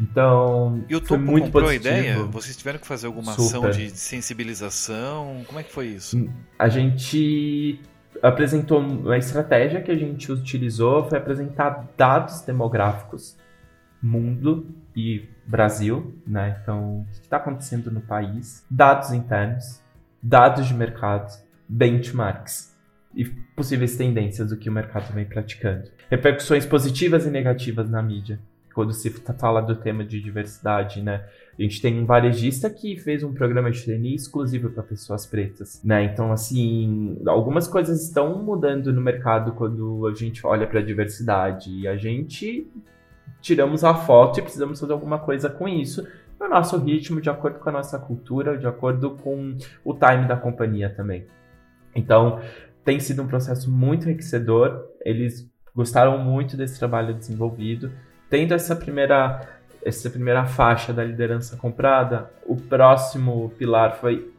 Então, 0.00 0.84
e 0.88 0.96
o 0.96 1.00
foi 1.00 1.16
muito 1.16 1.44
comprou 1.44 1.64
positivo. 1.64 1.94
a 1.94 1.98
ideia? 1.98 2.22
Vocês 2.24 2.56
tiveram 2.56 2.78
que 2.78 2.86
fazer 2.86 3.06
alguma 3.06 3.32
Super. 3.32 3.68
ação 3.68 3.70
de 3.70 3.90
sensibilização? 3.90 5.42
Como 5.46 5.58
é 5.58 5.62
que 5.62 5.72
foi 5.72 5.86
isso? 5.86 6.28
A 6.58 6.68
gente 6.68 7.80
apresentou 8.22 9.10
a 9.10 9.16
estratégia 9.16 9.80
que 9.80 9.90
a 9.90 9.96
gente 9.96 10.30
utilizou 10.30 11.08
foi 11.08 11.18
apresentar 11.18 11.88
dados 11.96 12.42
demográficos 12.42 13.36
mundo 14.02 14.66
e 14.94 15.28
Brasil, 15.46 16.14
né? 16.26 16.58
Então, 16.62 17.00
o 17.00 17.06
que 17.12 17.20
está 17.22 17.38
acontecendo 17.38 17.90
no 17.90 18.00
país, 18.00 18.64
dados 18.70 19.12
internos, 19.12 19.80
dados 20.22 20.66
de 20.66 20.74
mercado, 20.74 21.32
benchmarks 21.68 22.75
e 23.16 23.24
possíveis 23.24 23.96
tendências 23.96 24.50
do 24.50 24.58
que 24.58 24.68
o 24.68 24.72
mercado 24.72 25.10
vem 25.14 25.24
praticando. 25.24 25.90
Repercussões 26.10 26.66
positivas 26.66 27.24
e 27.26 27.30
negativas 27.30 27.88
na 27.88 28.02
mídia. 28.02 28.38
Quando 28.74 28.92
se 28.92 29.08
fala 29.08 29.62
do 29.62 29.74
tema 29.74 30.04
de 30.04 30.20
diversidade, 30.20 31.00
né? 31.00 31.24
A 31.58 31.62
gente 31.62 31.80
tem 31.80 31.98
um 31.98 32.04
varejista 32.04 32.68
que 32.68 32.94
fez 32.98 33.24
um 33.24 33.32
programa 33.32 33.70
de 33.70 33.82
trainee 33.82 34.14
exclusivo 34.14 34.68
para 34.68 34.82
pessoas 34.82 35.24
pretas, 35.24 35.82
né? 35.82 36.04
Então, 36.04 36.30
assim, 36.30 37.16
algumas 37.26 37.66
coisas 37.66 38.02
estão 38.02 38.42
mudando 38.42 38.92
no 38.92 39.00
mercado 39.00 39.52
quando 39.52 40.06
a 40.06 40.14
gente 40.14 40.46
olha 40.46 40.66
para 40.66 40.80
a 40.80 40.82
diversidade. 40.82 41.70
E 41.70 41.88
a 41.88 41.96
gente 41.96 42.70
tiramos 43.40 43.82
a 43.82 43.94
foto 43.94 44.40
e 44.40 44.42
precisamos 44.42 44.78
fazer 44.78 44.92
alguma 44.92 45.18
coisa 45.18 45.48
com 45.48 45.66
isso 45.66 46.06
no 46.38 46.46
nosso 46.46 46.76
ritmo, 46.76 47.18
de 47.18 47.30
acordo 47.30 47.58
com 47.58 47.70
a 47.70 47.72
nossa 47.72 47.98
cultura, 47.98 48.58
de 48.58 48.66
acordo 48.66 49.12
com 49.12 49.56
o 49.82 49.94
time 49.94 50.28
da 50.28 50.36
companhia 50.36 50.90
também. 50.90 51.24
Então, 51.96 52.40
tem 52.86 53.00
sido 53.00 53.22
um 53.22 53.26
processo 53.26 53.70
muito 53.70 54.08
enriquecedor. 54.08 54.86
Eles 55.04 55.50
gostaram 55.74 56.16
muito 56.18 56.56
desse 56.56 56.78
trabalho 56.78 57.12
desenvolvido. 57.12 57.92
Tendo 58.30 58.54
essa 58.54 58.74
primeira 58.74 59.46
essa 59.84 60.10
primeira 60.10 60.44
faixa 60.46 60.92
da 60.92 61.04
liderança 61.04 61.56
comprada, 61.56 62.28
o 62.44 62.56
próximo 62.56 63.50
pilar 63.56 63.96
foi 63.96 64.32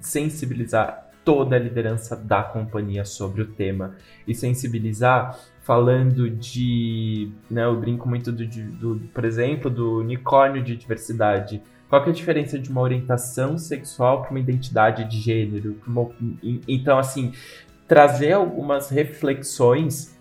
sensibilizar 0.00 1.10
toda 1.22 1.56
a 1.56 1.58
liderança 1.58 2.16
da 2.16 2.42
companhia 2.42 3.04
sobre 3.04 3.42
o 3.42 3.46
tema. 3.46 3.96
E 4.26 4.34
sensibilizar 4.34 5.38
falando 5.60 6.30
de. 6.30 7.30
Né, 7.50 7.64
eu 7.64 7.78
brinco 7.78 8.08
muito, 8.08 8.30
do, 8.30 8.46
do, 8.46 9.00
por 9.12 9.24
exemplo, 9.24 9.70
do 9.70 9.98
unicórnio 9.98 10.62
de 10.62 10.76
diversidade. 10.76 11.60
Qual 11.88 12.04
é 12.04 12.08
a 12.08 12.12
diferença 12.12 12.58
de 12.58 12.70
uma 12.70 12.80
orientação 12.80 13.58
sexual 13.58 14.22
para 14.22 14.30
uma 14.30 14.40
identidade 14.40 15.04
de 15.04 15.20
gênero? 15.20 15.76
Uma, 15.86 16.08
então, 16.66 16.98
assim, 16.98 17.32
trazer 17.86 18.32
algumas 18.32 18.90
reflexões 18.90 20.16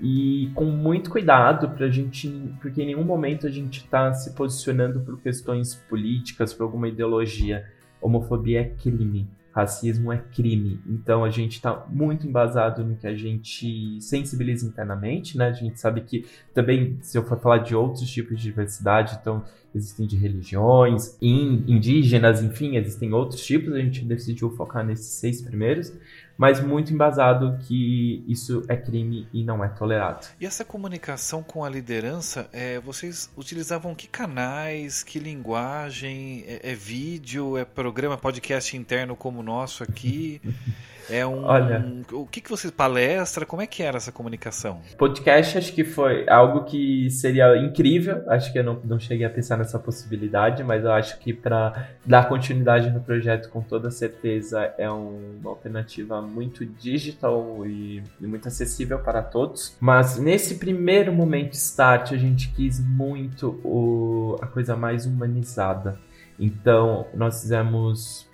e 0.00 0.50
com 0.54 0.64
muito 0.64 1.10
cuidado 1.10 1.70
para 1.70 1.86
a 1.86 1.90
gente, 1.90 2.30
porque 2.60 2.82
em 2.82 2.86
nenhum 2.86 3.04
momento 3.04 3.46
a 3.46 3.50
gente 3.50 3.80
está 3.80 4.12
se 4.12 4.32
posicionando 4.32 5.00
por 5.00 5.20
questões 5.20 5.74
políticas, 5.74 6.54
por 6.54 6.62
alguma 6.64 6.88
ideologia. 6.88 7.66
Homofobia 8.00 8.60
é 8.60 8.64
crime, 8.64 9.28
racismo 9.50 10.12
é 10.12 10.18
crime. 10.18 10.80
Então 10.86 11.24
a 11.24 11.30
gente 11.30 11.54
está 11.54 11.84
muito 11.90 12.28
embasado 12.28 12.84
no 12.84 12.94
que 12.94 13.08
a 13.08 13.16
gente 13.16 14.00
sensibiliza 14.00 14.64
internamente, 14.64 15.36
né? 15.36 15.48
A 15.48 15.52
gente 15.52 15.80
sabe 15.80 16.02
que 16.02 16.24
também, 16.54 16.96
se 17.00 17.18
eu 17.18 17.24
for 17.24 17.40
falar 17.40 17.58
de 17.58 17.74
outros 17.74 18.08
tipos 18.08 18.38
de 18.38 18.44
diversidade, 18.44 19.18
então 19.20 19.42
existem 19.74 20.06
de 20.06 20.16
religiões, 20.16 21.18
indígenas, 21.20 22.40
enfim, 22.40 22.76
existem 22.76 23.12
outros 23.12 23.44
tipos. 23.44 23.74
A 23.74 23.80
gente 23.80 24.04
decidiu 24.04 24.48
focar 24.50 24.86
nesses 24.86 25.06
seis 25.06 25.42
primeiros 25.42 25.92
mas 26.38 26.60
muito 26.60 26.94
embasado 26.94 27.58
que 27.64 28.24
isso 28.28 28.62
é 28.68 28.76
crime 28.76 29.26
e 29.32 29.42
não 29.42 29.64
é 29.64 29.68
tolerado. 29.68 30.28
E 30.40 30.46
essa 30.46 30.64
comunicação 30.64 31.42
com 31.42 31.64
a 31.64 31.68
liderança, 31.68 32.48
é, 32.52 32.78
vocês 32.78 33.28
utilizavam 33.36 33.92
que 33.92 34.06
canais, 34.06 35.02
que 35.02 35.18
linguagem? 35.18 36.44
É, 36.46 36.70
é 36.70 36.74
vídeo, 36.76 37.58
é 37.58 37.64
programa, 37.64 38.16
podcast 38.16 38.76
interno 38.76 39.16
como 39.16 39.40
o 39.40 39.42
nosso 39.42 39.82
aqui? 39.82 40.40
É 41.10 41.26
um. 41.26 41.44
Olha. 41.44 41.84
O 42.12 42.26
que, 42.26 42.40
que 42.40 42.50
você 42.50 42.70
palestra? 42.70 43.46
Como 43.46 43.62
é 43.62 43.66
que 43.66 43.82
era 43.82 43.96
essa 43.96 44.12
comunicação? 44.12 44.80
Podcast, 44.96 45.58
acho 45.58 45.72
que 45.72 45.84
foi 45.84 46.28
algo 46.28 46.64
que 46.64 47.10
seria 47.10 47.56
incrível. 47.56 48.22
Acho 48.28 48.52
que 48.52 48.58
eu 48.58 48.64
não, 48.64 48.80
não 48.84 48.98
cheguei 48.98 49.26
a 49.26 49.30
pensar 49.30 49.56
nessa 49.56 49.78
possibilidade, 49.78 50.62
mas 50.62 50.84
eu 50.84 50.92
acho 50.92 51.18
que 51.18 51.32
para 51.32 51.88
dar 52.04 52.28
continuidade 52.28 52.90
no 52.90 53.00
projeto, 53.00 53.48
com 53.48 53.62
toda 53.62 53.90
certeza, 53.90 54.72
é 54.76 54.90
um, 54.90 55.38
uma 55.40 55.50
alternativa 55.50 56.20
muito 56.20 56.64
digital 56.66 57.66
e, 57.66 58.02
e 58.20 58.26
muito 58.26 58.48
acessível 58.48 58.98
para 58.98 59.22
todos. 59.22 59.76
Mas 59.80 60.18
nesse 60.18 60.56
primeiro 60.56 61.12
momento 61.12 61.54
start, 61.54 62.12
a 62.12 62.16
gente 62.16 62.52
quis 62.52 62.78
muito 62.80 63.60
o, 63.64 64.36
a 64.40 64.46
coisa 64.46 64.76
mais 64.76 65.06
humanizada. 65.06 65.98
Então, 66.38 67.06
nós 67.14 67.40
fizemos 67.40 68.28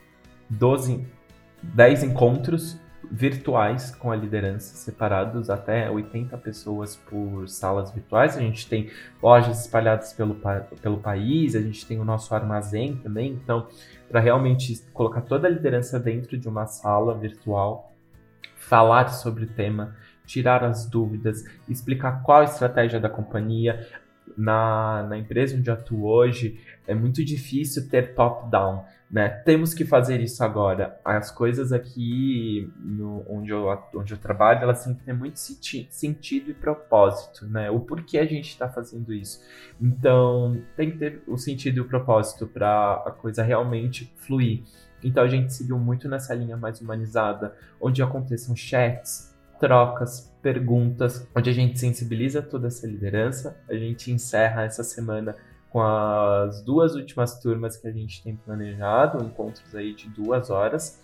12 0.50 1.06
10 1.74 2.04
encontros 2.04 2.78
virtuais 3.10 3.90
com 3.90 4.10
a 4.10 4.16
liderança, 4.16 4.74
separados 4.76 5.50
até 5.50 5.90
80 5.90 6.36
pessoas 6.38 6.96
por 6.96 7.48
salas 7.48 7.92
virtuais. 7.92 8.36
A 8.36 8.40
gente 8.40 8.68
tem 8.68 8.90
lojas 9.22 9.60
espalhadas 9.60 10.12
pelo, 10.12 10.36
pelo 10.80 10.98
país, 10.98 11.54
a 11.54 11.60
gente 11.60 11.86
tem 11.86 12.00
o 12.00 12.04
nosso 12.04 12.34
armazém 12.34 12.96
também. 12.96 13.32
Então, 13.32 13.68
para 14.08 14.20
realmente 14.20 14.84
colocar 14.92 15.20
toda 15.20 15.46
a 15.46 15.50
liderança 15.50 15.98
dentro 16.00 16.36
de 16.36 16.48
uma 16.48 16.66
sala 16.66 17.16
virtual, 17.16 17.92
falar 18.56 19.08
sobre 19.08 19.44
o 19.44 19.48
tema, 19.48 19.94
tirar 20.26 20.64
as 20.64 20.86
dúvidas, 20.86 21.44
explicar 21.68 22.22
qual 22.22 22.40
a 22.40 22.44
estratégia 22.44 22.98
da 22.98 23.08
companhia. 23.08 23.86
Na, 24.36 25.06
na 25.08 25.16
empresa 25.16 25.56
onde 25.56 25.70
atuo 25.70 26.06
hoje, 26.06 26.60
é 26.86 26.94
muito 26.94 27.24
difícil 27.24 27.88
ter 27.88 28.14
top-down 28.14 28.84
né? 29.14 29.28
Temos 29.28 29.72
que 29.72 29.84
fazer 29.84 30.20
isso 30.20 30.42
agora. 30.42 30.98
As 31.04 31.30
coisas 31.30 31.72
aqui 31.72 32.68
no, 32.76 33.24
onde, 33.28 33.50
eu, 33.50 33.66
onde 33.94 34.12
eu 34.12 34.18
trabalho, 34.18 34.62
elas 34.64 34.84
têm 34.84 34.92
que 34.92 35.04
ter 35.04 35.12
muito 35.12 35.38
senti 35.38 35.86
sentido 35.88 36.50
e 36.50 36.54
propósito, 36.54 37.46
né? 37.46 37.70
O 37.70 37.78
porquê 37.78 38.18
a 38.18 38.26
gente 38.26 38.48
está 38.48 38.68
fazendo 38.68 39.12
isso. 39.12 39.40
Então, 39.80 40.60
tem 40.76 40.90
que 40.90 40.98
ter 40.98 41.22
o 41.28 41.38
sentido 41.38 41.76
e 41.76 41.80
o 41.80 41.84
propósito 41.84 42.44
para 42.44 43.04
a 43.06 43.12
coisa 43.12 43.44
realmente 43.44 44.12
fluir. 44.16 44.64
Então, 45.00 45.22
a 45.22 45.28
gente 45.28 45.52
seguiu 45.52 45.78
muito 45.78 46.08
nessa 46.08 46.34
linha 46.34 46.56
mais 46.56 46.80
humanizada, 46.80 47.54
onde 47.80 48.02
aconteçam 48.02 48.56
chats, 48.56 49.32
trocas, 49.60 50.33
perguntas, 50.44 51.26
onde 51.34 51.48
a 51.48 51.52
gente 51.54 51.78
sensibiliza 51.78 52.42
toda 52.42 52.66
essa 52.66 52.86
liderança. 52.86 53.58
A 53.66 53.74
gente 53.74 54.12
encerra 54.12 54.64
essa 54.64 54.84
semana 54.84 55.34
com 55.70 55.80
as 55.80 56.62
duas 56.62 56.94
últimas 56.94 57.40
turmas 57.40 57.78
que 57.78 57.88
a 57.88 57.90
gente 57.90 58.22
tem 58.22 58.36
planejado, 58.36 59.24
encontros 59.24 59.74
aí 59.74 59.94
de 59.94 60.06
duas 60.10 60.50
horas. 60.50 61.00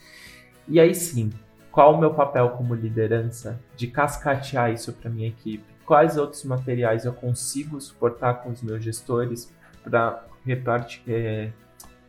E 0.69 0.79
aí 0.79 0.95
sim, 0.95 1.31
qual 1.73 1.95
o 1.95 1.99
meu 1.99 2.13
papel 2.13 2.51
como 2.51 2.75
liderança 2.75 3.59
de 3.75 3.87
cascatear 3.87 4.71
isso 4.71 4.93
para 4.93 5.11
minha 5.11 5.29
equipe? 5.29 5.65
Quais 5.87 6.19
outros 6.19 6.45
materiais 6.45 7.07
eu 7.07 7.15
consigo 7.15 7.81
suportar 7.81 8.43
com 8.43 8.51
os 8.51 8.63
meus 8.63 8.85
gestores 8.85 9.51
para 9.83 10.27
é, 11.09 11.51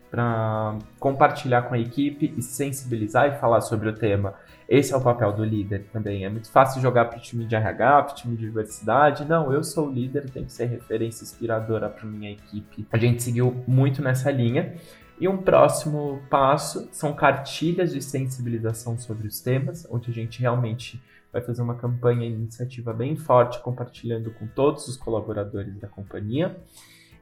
para 0.10 0.78
compartilhar 1.00 1.64
com 1.64 1.76
a 1.76 1.80
equipe 1.80 2.34
e 2.38 2.42
sensibilizar 2.42 3.28
e 3.28 3.40
falar 3.40 3.62
sobre 3.62 3.88
o 3.88 3.94
tema. 3.94 4.36
Esse 4.72 4.94
é 4.94 4.96
o 4.96 5.02
papel 5.02 5.34
do 5.34 5.44
líder 5.44 5.84
também. 5.92 6.24
É 6.24 6.30
muito 6.30 6.50
fácil 6.50 6.82
jogar 6.82 7.04
para 7.04 7.18
o 7.18 7.22
time 7.22 7.44
de 7.44 7.54
RH, 7.54 8.04
para 8.04 8.14
o 8.14 8.16
time 8.16 8.38
de 8.38 8.46
diversidade. 8.46 9.26
Não, 9.26 9.52
eu 9.52 9.66
sou 9.66 9.90
o 9.90 9.92
líder, 9.92 10.30
tenho 10.30 10.46
que 10.46 10.54
ser 10.54 10.64
referência 10.68 11.26
inspiradora 11.26 11.90
para 11.90 12.06
minha 12.06 12.32
equipe. 12.32 12.88
A 12.90 12.98
gente 12.98 13.22
seguiu 13.22 13.66
muito 13.68 14.02
nessa 14.02 14.32
linha. 14.32 14.74
E 15.20 15.28
um 15.28 15.36
próximo 15.36 16.22
passo 16.30 16.88
são 16.94 17.12
cartilhas 17.14 17.92
de 17.92 18.02
sensibilização 18.02 18.98
sobre 18.98 19.28
os 19.28 19.42
temas, 19.42 19.86
onde 19.92 20.10
a 20.10 20.14
gente 20.14 20.40
realmente 20.40 21.04
vai 21.34 21.42
fazer 21.42 21.62
uma 21.62 21.76
campanha 21.76 22.26
e 22.26 22.32
iniciativa 22.32 22.94
bem 22.94 23.18
forte, 23.18 23.60
compartilhando 23.60 24.32
com 24.32 24.48
todos 24.48 24.88
os 24.88 24.96
colaboradores 24.96 25.78
da 25.80 25.90
companhia. 25.90 26.56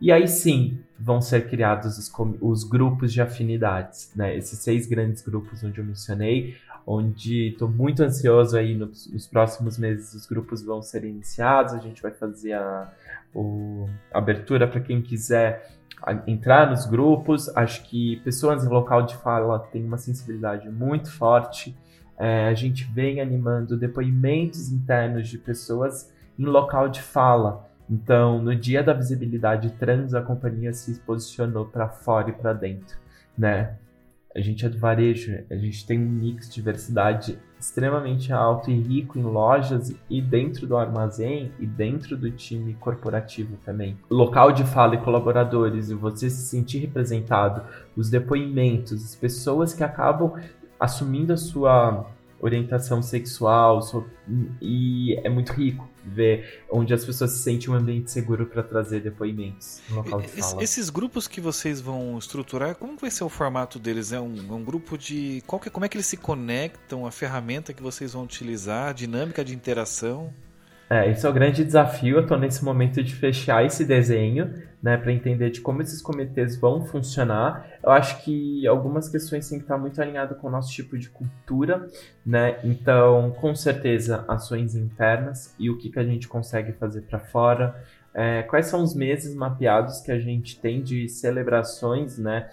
E 0.01 0.11
aí 0.11 0.27
sim 0.27 0.79
vão 0.97 1.19
ser 1.19 1.49
criados 1.49 1.97
os, 1.97 2.11
os 2.39 2.63
grupos 2.63 3.11
de 3.11 3.21
afinidades, 3.21 4.11
né? 4.15 4.35
Esses 4.37 4.59
seis 4.59 4.87
grandes 4.87 5.21
grupos 5.21 5.61
onde 5.63 5.79
eu 5.79 5.83
mencionei, 5.85 6.55
onde 6.91 7.49
estou 7.49 7.69
muito 7.69 8.01
ansioso 8.01 8.57
aí 8.57 8.75
nos, 8.75 9.13
nos, 9.13 9.27
próximos 9.27 9.77
meses 9.77 10.11
os 10.15 10.25
grupos 10.25 10.63
vão 10.63 10.81
ser 10.81 11.03
iniciados, 11.03 11.75
a 11.75 11.77
gente 11.77 12.01
vai 12.01 12.09
fazer 12.09 12.53
a, 12.53 12.91
o, 13.31 13.87
a 14.11 14.17
abertura 14.17 14.67
para 14.67 14.79
quem 14.81 14.99
quiser 14.99 15.69
entrar 16.25 16.67
nos 16.67 16.87
grupos. 16.87 17.55
Acho 17.55 17.83
que 17.83 18.15
pessoas 18.23 18.65
em 18.65 18.67
local 18.67 19.03
de 19.03 19.15
fala 19.17 19.59
têm 19.59 19.85
uma 19.85 19.99
sensibilidade 19.99 20.67
muito 20.67 21.11
forte. 21.11 21.77
É, 22.17 22.47
a 22.47 22.55
gente 22.55 22.91
vem 22.91 23.21
animando 23.21 23.77
depoimentos 23.77 24.71
internos 24.71 25.29
de 25.29 25.37
pessoas 25.37 26.11
em 26.39 26.45
local 26.45 26.89
de 26.89 27.03
fala. 27.03 27.69
Então, 27.87 28.41
no 28.41 28.55
dia 28.55 28.81
da 28.81 28.93
visibilidade 28.93 29.69
trans, 29.73 30.15
a 30.15 30.23
companhia 30.23 30.73
se 30.73 30.99
posicionou 31.01 31.65
para 31.65 31.87
fora 31.87 32.31
e 32.31 32.33
para 32.33 32.51
dentro, 32.51 32.97
né? 33.37 33.77
A 34.35 34.39
gente 34.39 34.65
é 34.65 34.69
do 34.69 34.77
varejo, 34.77 35.43
a 35.49 35.55
gente 35.55 35.85
tem 35.85 35.99
um 35.99 36.09
mix 36.09 36.47
de 36.47 36.55
diversidade 36.55 37.37
extremamente 37.59 38.31
alto 38.31 38.69
e 38.71 38.79
rico 38.79 39.19
em 39.19 39.23
lojas 39.23 39.93
e 40.09 40.21
dentro 40.21 40.65
do 40.65 40.77
armazém 40.77 41.51
e 41.59 41.65
dentro 41.65 42.15
do 42.15 42.31
time 42.31 42.73
corporativo 42.75 43.57
também. 43.65 43.97
Local 44.09 44.51
de 44.51 44.63
fala 44.63 44.95
e 44.95 45.01
colaboradores, 45.01 45.89
e 45.89 45.95
você 45.95 46.29
se 46.29 46.47
sentir 46.47 46.79
representado, 46.79 47.63
os 47.97 48.09
depoimentos, 48.09 49.03
as 49.03 49.15
pessoas 49.15 49.73
que 49.73 49.83
acabam 49.83 50.33
assumindo 50.79 51.33
a 51.33 51.37
sua 51.37 52.05
orientação 52.39 53.01
sexual 53.01 53.81
e 54.61 55.19
é 55.23 55.29
muito 55.29 55.51
rico 55.51 55.87
ver 56.03 56.63
onde 56.71 56.93
as 56.93 57.03
pessoas 57.05 57.31
se 57.31 57.39
sentem 57.39 57.69
um 57.69 57.73
ambiente 57.73 58.09
seguro 58.11 58.45
para 58.45 58.63
trazer 58.63 59.01
depoimentos 59.01 59.81
no 59.89 59.97
local 59.97 60.21
de 60.21 60.27
fala. 60.27 60.63
Esses 60.63 60.89
grupos 60.89 61.27
que 61.27 61.41
vocês 61.41 61.81
vão 61.81 62.17
estruturar, 62.17 62.75
como 62.75 62.97
vai 62.97 63.11
ser 63.11 63.23
o 63.23 63.29
formato 63.29 63.77
deles? 63.77 64.11
É 64.11 64.19
um, 64.19 64.35
é 64.49 64.53
um 64.53 64.63
grupo 64.63 64.97
de. 64.97 65.43
Qual 65.45 65.59
que, 65.59 65.69
como 65.69 65.85
é 65.85 65.89
que 65.89 65.97
eles 65.97 66.07
se 66.07 66.17
conectam? 66.17 67.05
A 67.05 67.11
ferramenta 67.11 67.73
que 67.73 67.83
vocês 67.83 68.13
vão 68.13 68.23
utilizar? 68.23 68.89
A 68.89 68.93
dinâmica 68.93 69.43
de 69.43 69.53
interação? 69.53 70.33
É, 70.89 71.11
esse 71.11 71.25
é 71.25 71.29
o 71.29 71.33
grande 71.33 71.63
desafio. 71.63 72.17
Eu 72.17 72.23
estou 72.23 72.37
nesse 72.37 72.63
momento 72.63 73.03
de 73.03 73.13
fechar 73.13 73.63
esse 73.63 73.85
desenho, 73.85 74.51
né, 74.81 74.95
para 74.97 75.11
entender 75.11 75.49
de 75.49 75.61
como 75.61 75.81
esses 75.81 76.01
comitês 76.01 76.55
vão 76.55 76.85
funcionar. 76.85 77.67
Eu 77.83 77.91
acho 77.91 78.23
que 78.23 78.65
algumas 78.65 79.09
questões 79.09 79.47
têm 79.49 79.59
que 79.59 79.65
estar 79.65 79.77
muito 79.77 80.01
alinhadas 80.01 80.37
com 80.37 80.47
o 80.47 80.51
nosso 80.51 80.71
tipo 80.71 80.97
de 80.97 81.09
cultura, 81.09 81.87
né? 82.25 82.59
Então, 82.63 83.31
com 83.39 83.53
certeza, 83.53 84.23
ações 84.27 84.75
internas 84.75 85.53
e 85.59 85.69
o 85.69 85.77
que, 85.77 85.89
que 85.89 85.99
a 85.99 86.03
gente 86.03 86.27
consegue 86.27 86.71
fazer 86.73 87.01
para 87.01 87.19
fora. 87.19 87.75
É, 88.13 88.43
quais 88.43 88.67
são 88.67 88.81
os 88.81 88.95
meses 88.95 89.35
mapeados 89.35 90.01
que 90.01 90.11
a 90.11 90.19
gente 90.19 90.59
tem 90.59 90.81
de 90.81 91.09
celebrações, 91.09 92.17
né? 92.17 92.49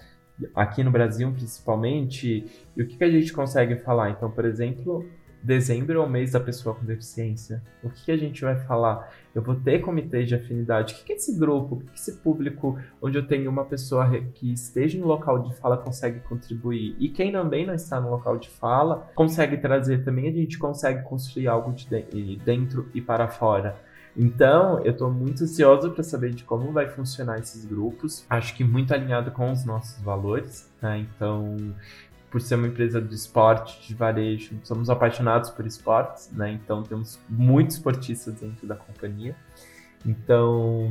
Aqui 0.55 0.85
no 0.85 0.91
Brasil, 0.91 1.33
principalmente, 1.33 2.45
e 2.77 2.83
o 2.83 2.87
que, 2.87 2.97
que 2.99 3.05
a 3.05 3.11
gente 3.11 3.33
consegue 3.33 3.77
falar? 3.77 4.11
Então, 4.11 4.31
por 4.31 4.45
exemplo, 4.45 5.07
dezembro 5.47 5.99
é 5.99 6.05
o 6.05 6.09
mês 6.09 6.33
da 6.33 6.41
pessoa 6.41 6.75
com 6.75 6.85
deficiência. 6.85 7.63
O 7.83 7.89
que, 7.89 8.05
que 8.05 8.13
a 8.13 8.17
gente 8.17 8.43
vai 8.43 8.57
falar? 8.57 9.11
Eu 9.35 9.43
vou 9.43 9.55
ter 9.55 9.79
comitês 9.79 10.29
de 10.29 10.35
afinidade. 10.35 10.95
O 10.95 10.97
que, 10.99 11.05
que 11.05 11.13
esse 11.13 11.39
grupo, 11.39 11.77
o 11.77 11.79
que, 11.79 11.87
que 11.87 11.99
esse 11.99 12.17
público, 12.19 12.79
onde 13.01 13.17
eu 13.17 13.27
tenho 13.27 13.51
uma 13.51 13.65
pessoa 13.65 14.09
que 14.35 14.53
esteja 14.53 14.99
no 14.99 15.07
local 15.07 15.39
de 15.39 15.55
fala, 15.57 15.77
consegue 15.77 16.21
contribuir? 16.21 16.97
E 16.99 17.09
quem 17.09 17.31
também 17.31 17.65
não 17.65 17.75
está 17.75 18.01
no 18.01 18.11
local 18.11 18.39
de 18.39 18.49
fala, 18.49 19.11
consegue 19.15 19.57
trazer 19.57 20.05
também, 20.05 20.29
a 20.29 20.33
gente 20.33 20.59
consegue 20.59 21.03
construir 21.03 21.49
algo 21.49 21.73
de 21.73 21.87
dentro 22.45 22.89
e 22.93 23.01
para 23.01 23.29
fora. 23.29 23.77
Então, 24.19 24.81
eu 24.83 24.93
estou 24.93 25.11
muito 25.13 25.45
ansioso 25.45 25.91
para 25.91 26.03
saber 26.03 26.31
de 26.31 26.43
como 26.43 26.73
vai 26.73 26.89
funcionar 26.89 27.39
esses 27.39 27.67
grupos. 27.67 28.25
Acho 28.31 28.55
que 28.55 28.65
muito 28.65 28.95
alinhado 28.95 29.31
com 29.31 29.53
os 29.53 29.65
nossos 29.65 30.03
valores, 30.03 30.73
né? 30.81 30.99
Então, 31.01 31.55
por 32.31 32.41
ser 32.41 32.57
uma 32.57 32.67
empresa 32.67 33.01
de 33.01 33.15
esporte, 33.15 33.87
de 33.87 33.95
varejo, 33.95 34.59
somos 34.63 34.91
apaixonados 34.91 35.51
por 35.51 35.67
esportes, 35.67 36.31
né? 36.33 36.53
Então, 36.53 36.83
temos 36.83 37.19
muitos 37.29 37.77
esportistas 37.77 38.35
dentro 38.35 38.67
da 38.67 38.77
companhia. 38.77 39.37
Então, 40.05 40.89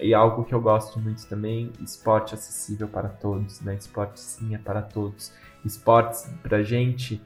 e 0.00 0.14
algo 0.14 0.44
que 0.44 0.54
eu 0.54 0.60
gosto 0.60 0.98
muito 0.98 1.26
também, 1.26 1.70
esporte 1.82 2.34
acessível 2.34 2.88
para 2.88 3.08
todos, 3.08 3.60
né? 3.60 3.74
Esporte 3.74 4.20
sim 4.20 4.54
é 4.54 4.58
para 4.58 4.80
todos. 4.80 5.32
Esportes 5.64 6.30
pra 6.42 6.62
gente 6.62 7.20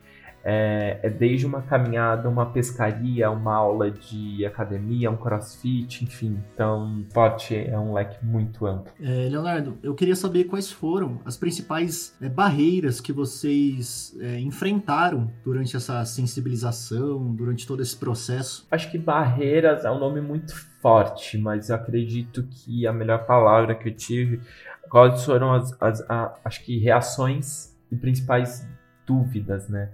é, 0.44 1.00
é, 1.02 1.10
desde 1.10 1.46
uma 1.46 1.62
caminhada, 1.62 2.28
uma 2.28 2.46
pescaria, 2.46 3.30
uma 3.30 3.54
aula 3.54 3.90
de 3.90 4.44
academia, 4.46 5.10
um 5.10 5.16
crossfit, 5.16 6.04
enfim. 6.04 6.38
Então, 6.54 7.00
esporte 7.00 7.56
é 7.56 7.78
um 7.78 7.92
leque 7.92 8.24
muito 8.24 8.66
amplo. 8.66 8.92
É, 9.00 9.28
Leonardo, 9.28 9.78
eu 9.82 9.94
queria 9.94 10.16
saber 10.16 10.44
quais 10.44 10.70
foram 10.70 11.20
as 11.24 11.36
principais 11.36 12.16
é, 12.20 12.28
barreiras 12.28 13.00
que 13.00 13.12
vocês 13.12 14.16
é, 14.20 14.38
enfrentaram 14.40 15.30
durante 15.44 15.76
essa 15.76 16.04
sensibilização, 16.04 17.34
durante 17.34 17.66
todo 17.66 17.82
esse 17.82 17.96
processo. 17.96 18.66
Acho 18.70 18.90
que 18.90 18.98
barreiras 18.98 19.84
é 19.84 19.90
um 19.90 19.98
nome 19.98 20.20
muito 20.20 20.54
forte, 20.80 21.36
mas 21.36 21.68
eu 21.68 21.76
acredito 21.76 22.44
que 22.44 22.86
a 22.86 22.92
melhor 22.92 23.26
palavra 23.26 23.74
que 23.74 23.88
eu 23.88 23.94
tive, 23.94 24.40
quais 24.88 25.24
foram 25.24 25.52
as, 25.52 25.76
as 25.80 26.00
a, 26.08 26.34
acho 26.44 26.64
que 26.64 26.78
reações 26.78 27.76
e 27.90 27.96
principais 27.96 28.66
dúvidas, 29.06 29.68
né? 29.68 29.90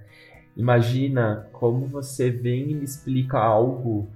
Imagina 0.56 1.48
como 1.52 1.86
você 1.86 2.30
vem 2.30 2.70
e 2.70 2.74
me 2.74 2.84
explica 2.84 3.38
algo 3.38 4.08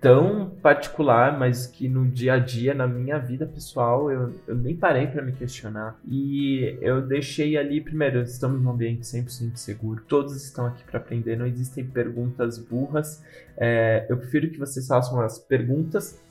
tão 0.00 0.50
particular, 0.62 1.36
mas 1.38 1.66
que 1.66 1.88
no 1.88 2.06
dia 2.06 2.34
a 2.34 2.38
dia, 2.38 2.72
na 2.72 2.86
minha 2.86 3.18
vida 3.18 3.46
pessoal, 3.46 4.10
eu, 4.10 4.32
eu 4.46 4.54
nem 4.54 4.76
parei 4.76 5.08
para 5.08 5.22
me 5.22 5.32
questionar. 5.32 5.98
E 6.08 6.78
eu 6.80 7.02
deixei 7.02 7.56
ali, 7.56 7.80
primeiro, 7.80 8.22
estamos 8.22 8.62
num 8.62 8.70
ambiente 8.70 9.00
100% 9.02 9.56
seguro, 9.56 10.04
todos 10.06 10.36
estão 10.36 10.66
aqui 10.66 10.84
para 10.84 10.98
aprender, 10.98 11.36
não 11.36 11.46
existem 11.46 11.84
perguntas 11.84 12.58
burras. 12.58 13.22
É, 13.56 14.06
eu 14.08 14.16
prefiro 14.16 14.50
que 14.50 14.58
vocês 14.58 14.86
façam 14.86 15.20
as 15.20 15.38
perguntas 15.38 16.22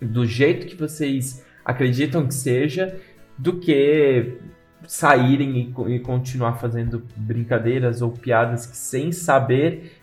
do 0.00 0.26
jeito 0.26 0.66
que 0.66 0.76
vocês 0.76 1.44
acreditam 1.64 2.26
que 2.26 2.34
seja, 2.34 2.98
do 3.38 3.58
que 3.58 4.38
saírem 4.88 5.74
e, 5.88 5.94
e, 5.94 6.00
continuar 6.00 6.54
fazendo 6.54 7.04
brincadeiras 7.14 8.00
ou 8.00 8.10
piadas 8.10 8.64
que 8.64 8.74
sem 8.74 9.12
saber 9.12 10.00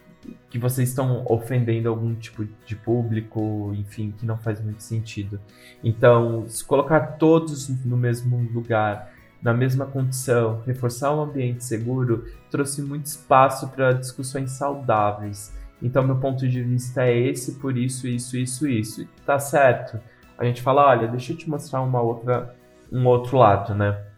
que 0.48 0.60
vocês 0.60 0.90
estão 0.90 1.26
ofendendo 1.28 1.90
algum 1.90 2.14
tipo 2.14 2.46
de 2.66 2.76
público, 2.76 3.74
enfim, 3.76 4.14
que 4.16 4.28
não 4.28 4.38
faz 4.38 4.62
muito 4.62 4.84
sentido. 4.84 5.40
Então, 5.84 6.48
se 6.48 6.64
colocar 6.64 7.18
todos 7.18 7.68
no 7.84 7.98
mesmo 7.98 8.38
lugar, 8.54 9.12
na 9.42 9.56
mesma 9.56 9.88
condição, 9.88 10.62
reforçar 10.68 11.16
um 11.16 11.22
ambiente 11.22 11.64
seguro, 11.64 12.26
trouxe 12.52 12.82
muito 12.84 13.08
espaço 13.08 13.68
para 13.70 13.92
discussões 13.92 14.52
saudáveis. 14.52 15.52
Então, 15.82 16.04
meu 16.04 16.18
ponto 16.18 16.48
de 16.48 16.62
vista 16.62 17.04
é 17.04 17.18
esse, 17.18 17.54
por 17.56 17.76
isso, 17.76 18.08
isso, 18.08 18.38
isso, 18.38 18.68
isso. 18.68 19.08
Tá 19.26 19.40
certo? 19.40 20.00
A 20.38 20.46
gente 20.46 20.62
fala, 20.62 20.88
olha, 20.88 21.08
deixa 21.08 21.34
eu 21.34 21.38
te 21.38 21.50
mostrar 21.50 21.82
uma 21.82 22.02
outra, 22.02 22.56
um 22.92 23.06
outro 23.08 23.38
lado, 23.38 23.74
né? 23.74 24.15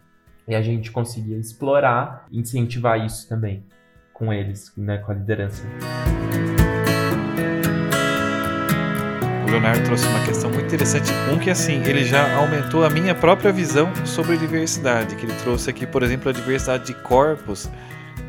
E 0.48 0.54
a 0.54 0.62
gente 0.62 0.90
conseguia 0.90 1.36
explorar 1.36 2.26
e 2.30 2.40
incentivar 2.40 3.04
isso 3.04 3.28
também 3.28 3.62
com 4.14 4.32
eles, 4.32 4.72
né, 4.76 4.96
com 4.96 5.12
a 5.12 5.14
liderança. 5.14 5.62
O 9.46 9.50
Leonardo 9.50 9.84
trouxe 9.84 10.06
uma 10.08 10.24
questão 10.24 10.50
muito 10.50 10.64
interessante. 10.64 11.12
Um 11.32 11.38
que 11.38 11.50
assim, 11.50 11.82
ele 11.84 12.02
já 12.02 12.34
aumentou 12.36 12.82
a 12.82 12.90
minha 12.90 13.14
própria 13.14 13.52
visão 13.52 13.94
sobre 14.06 14.38
diversidade, 14.38 15.16
que 15.16 15.26
ele 15.26 15.34
trouxe 15.34 15.68
aqui, 15.68 15.86
por 15.86 16.02
exemplo, 16.02 16.30
a 16.30 16.32
diversidade 16.32 16.86
de 16.86 16.94
corpos. 16.94 17.70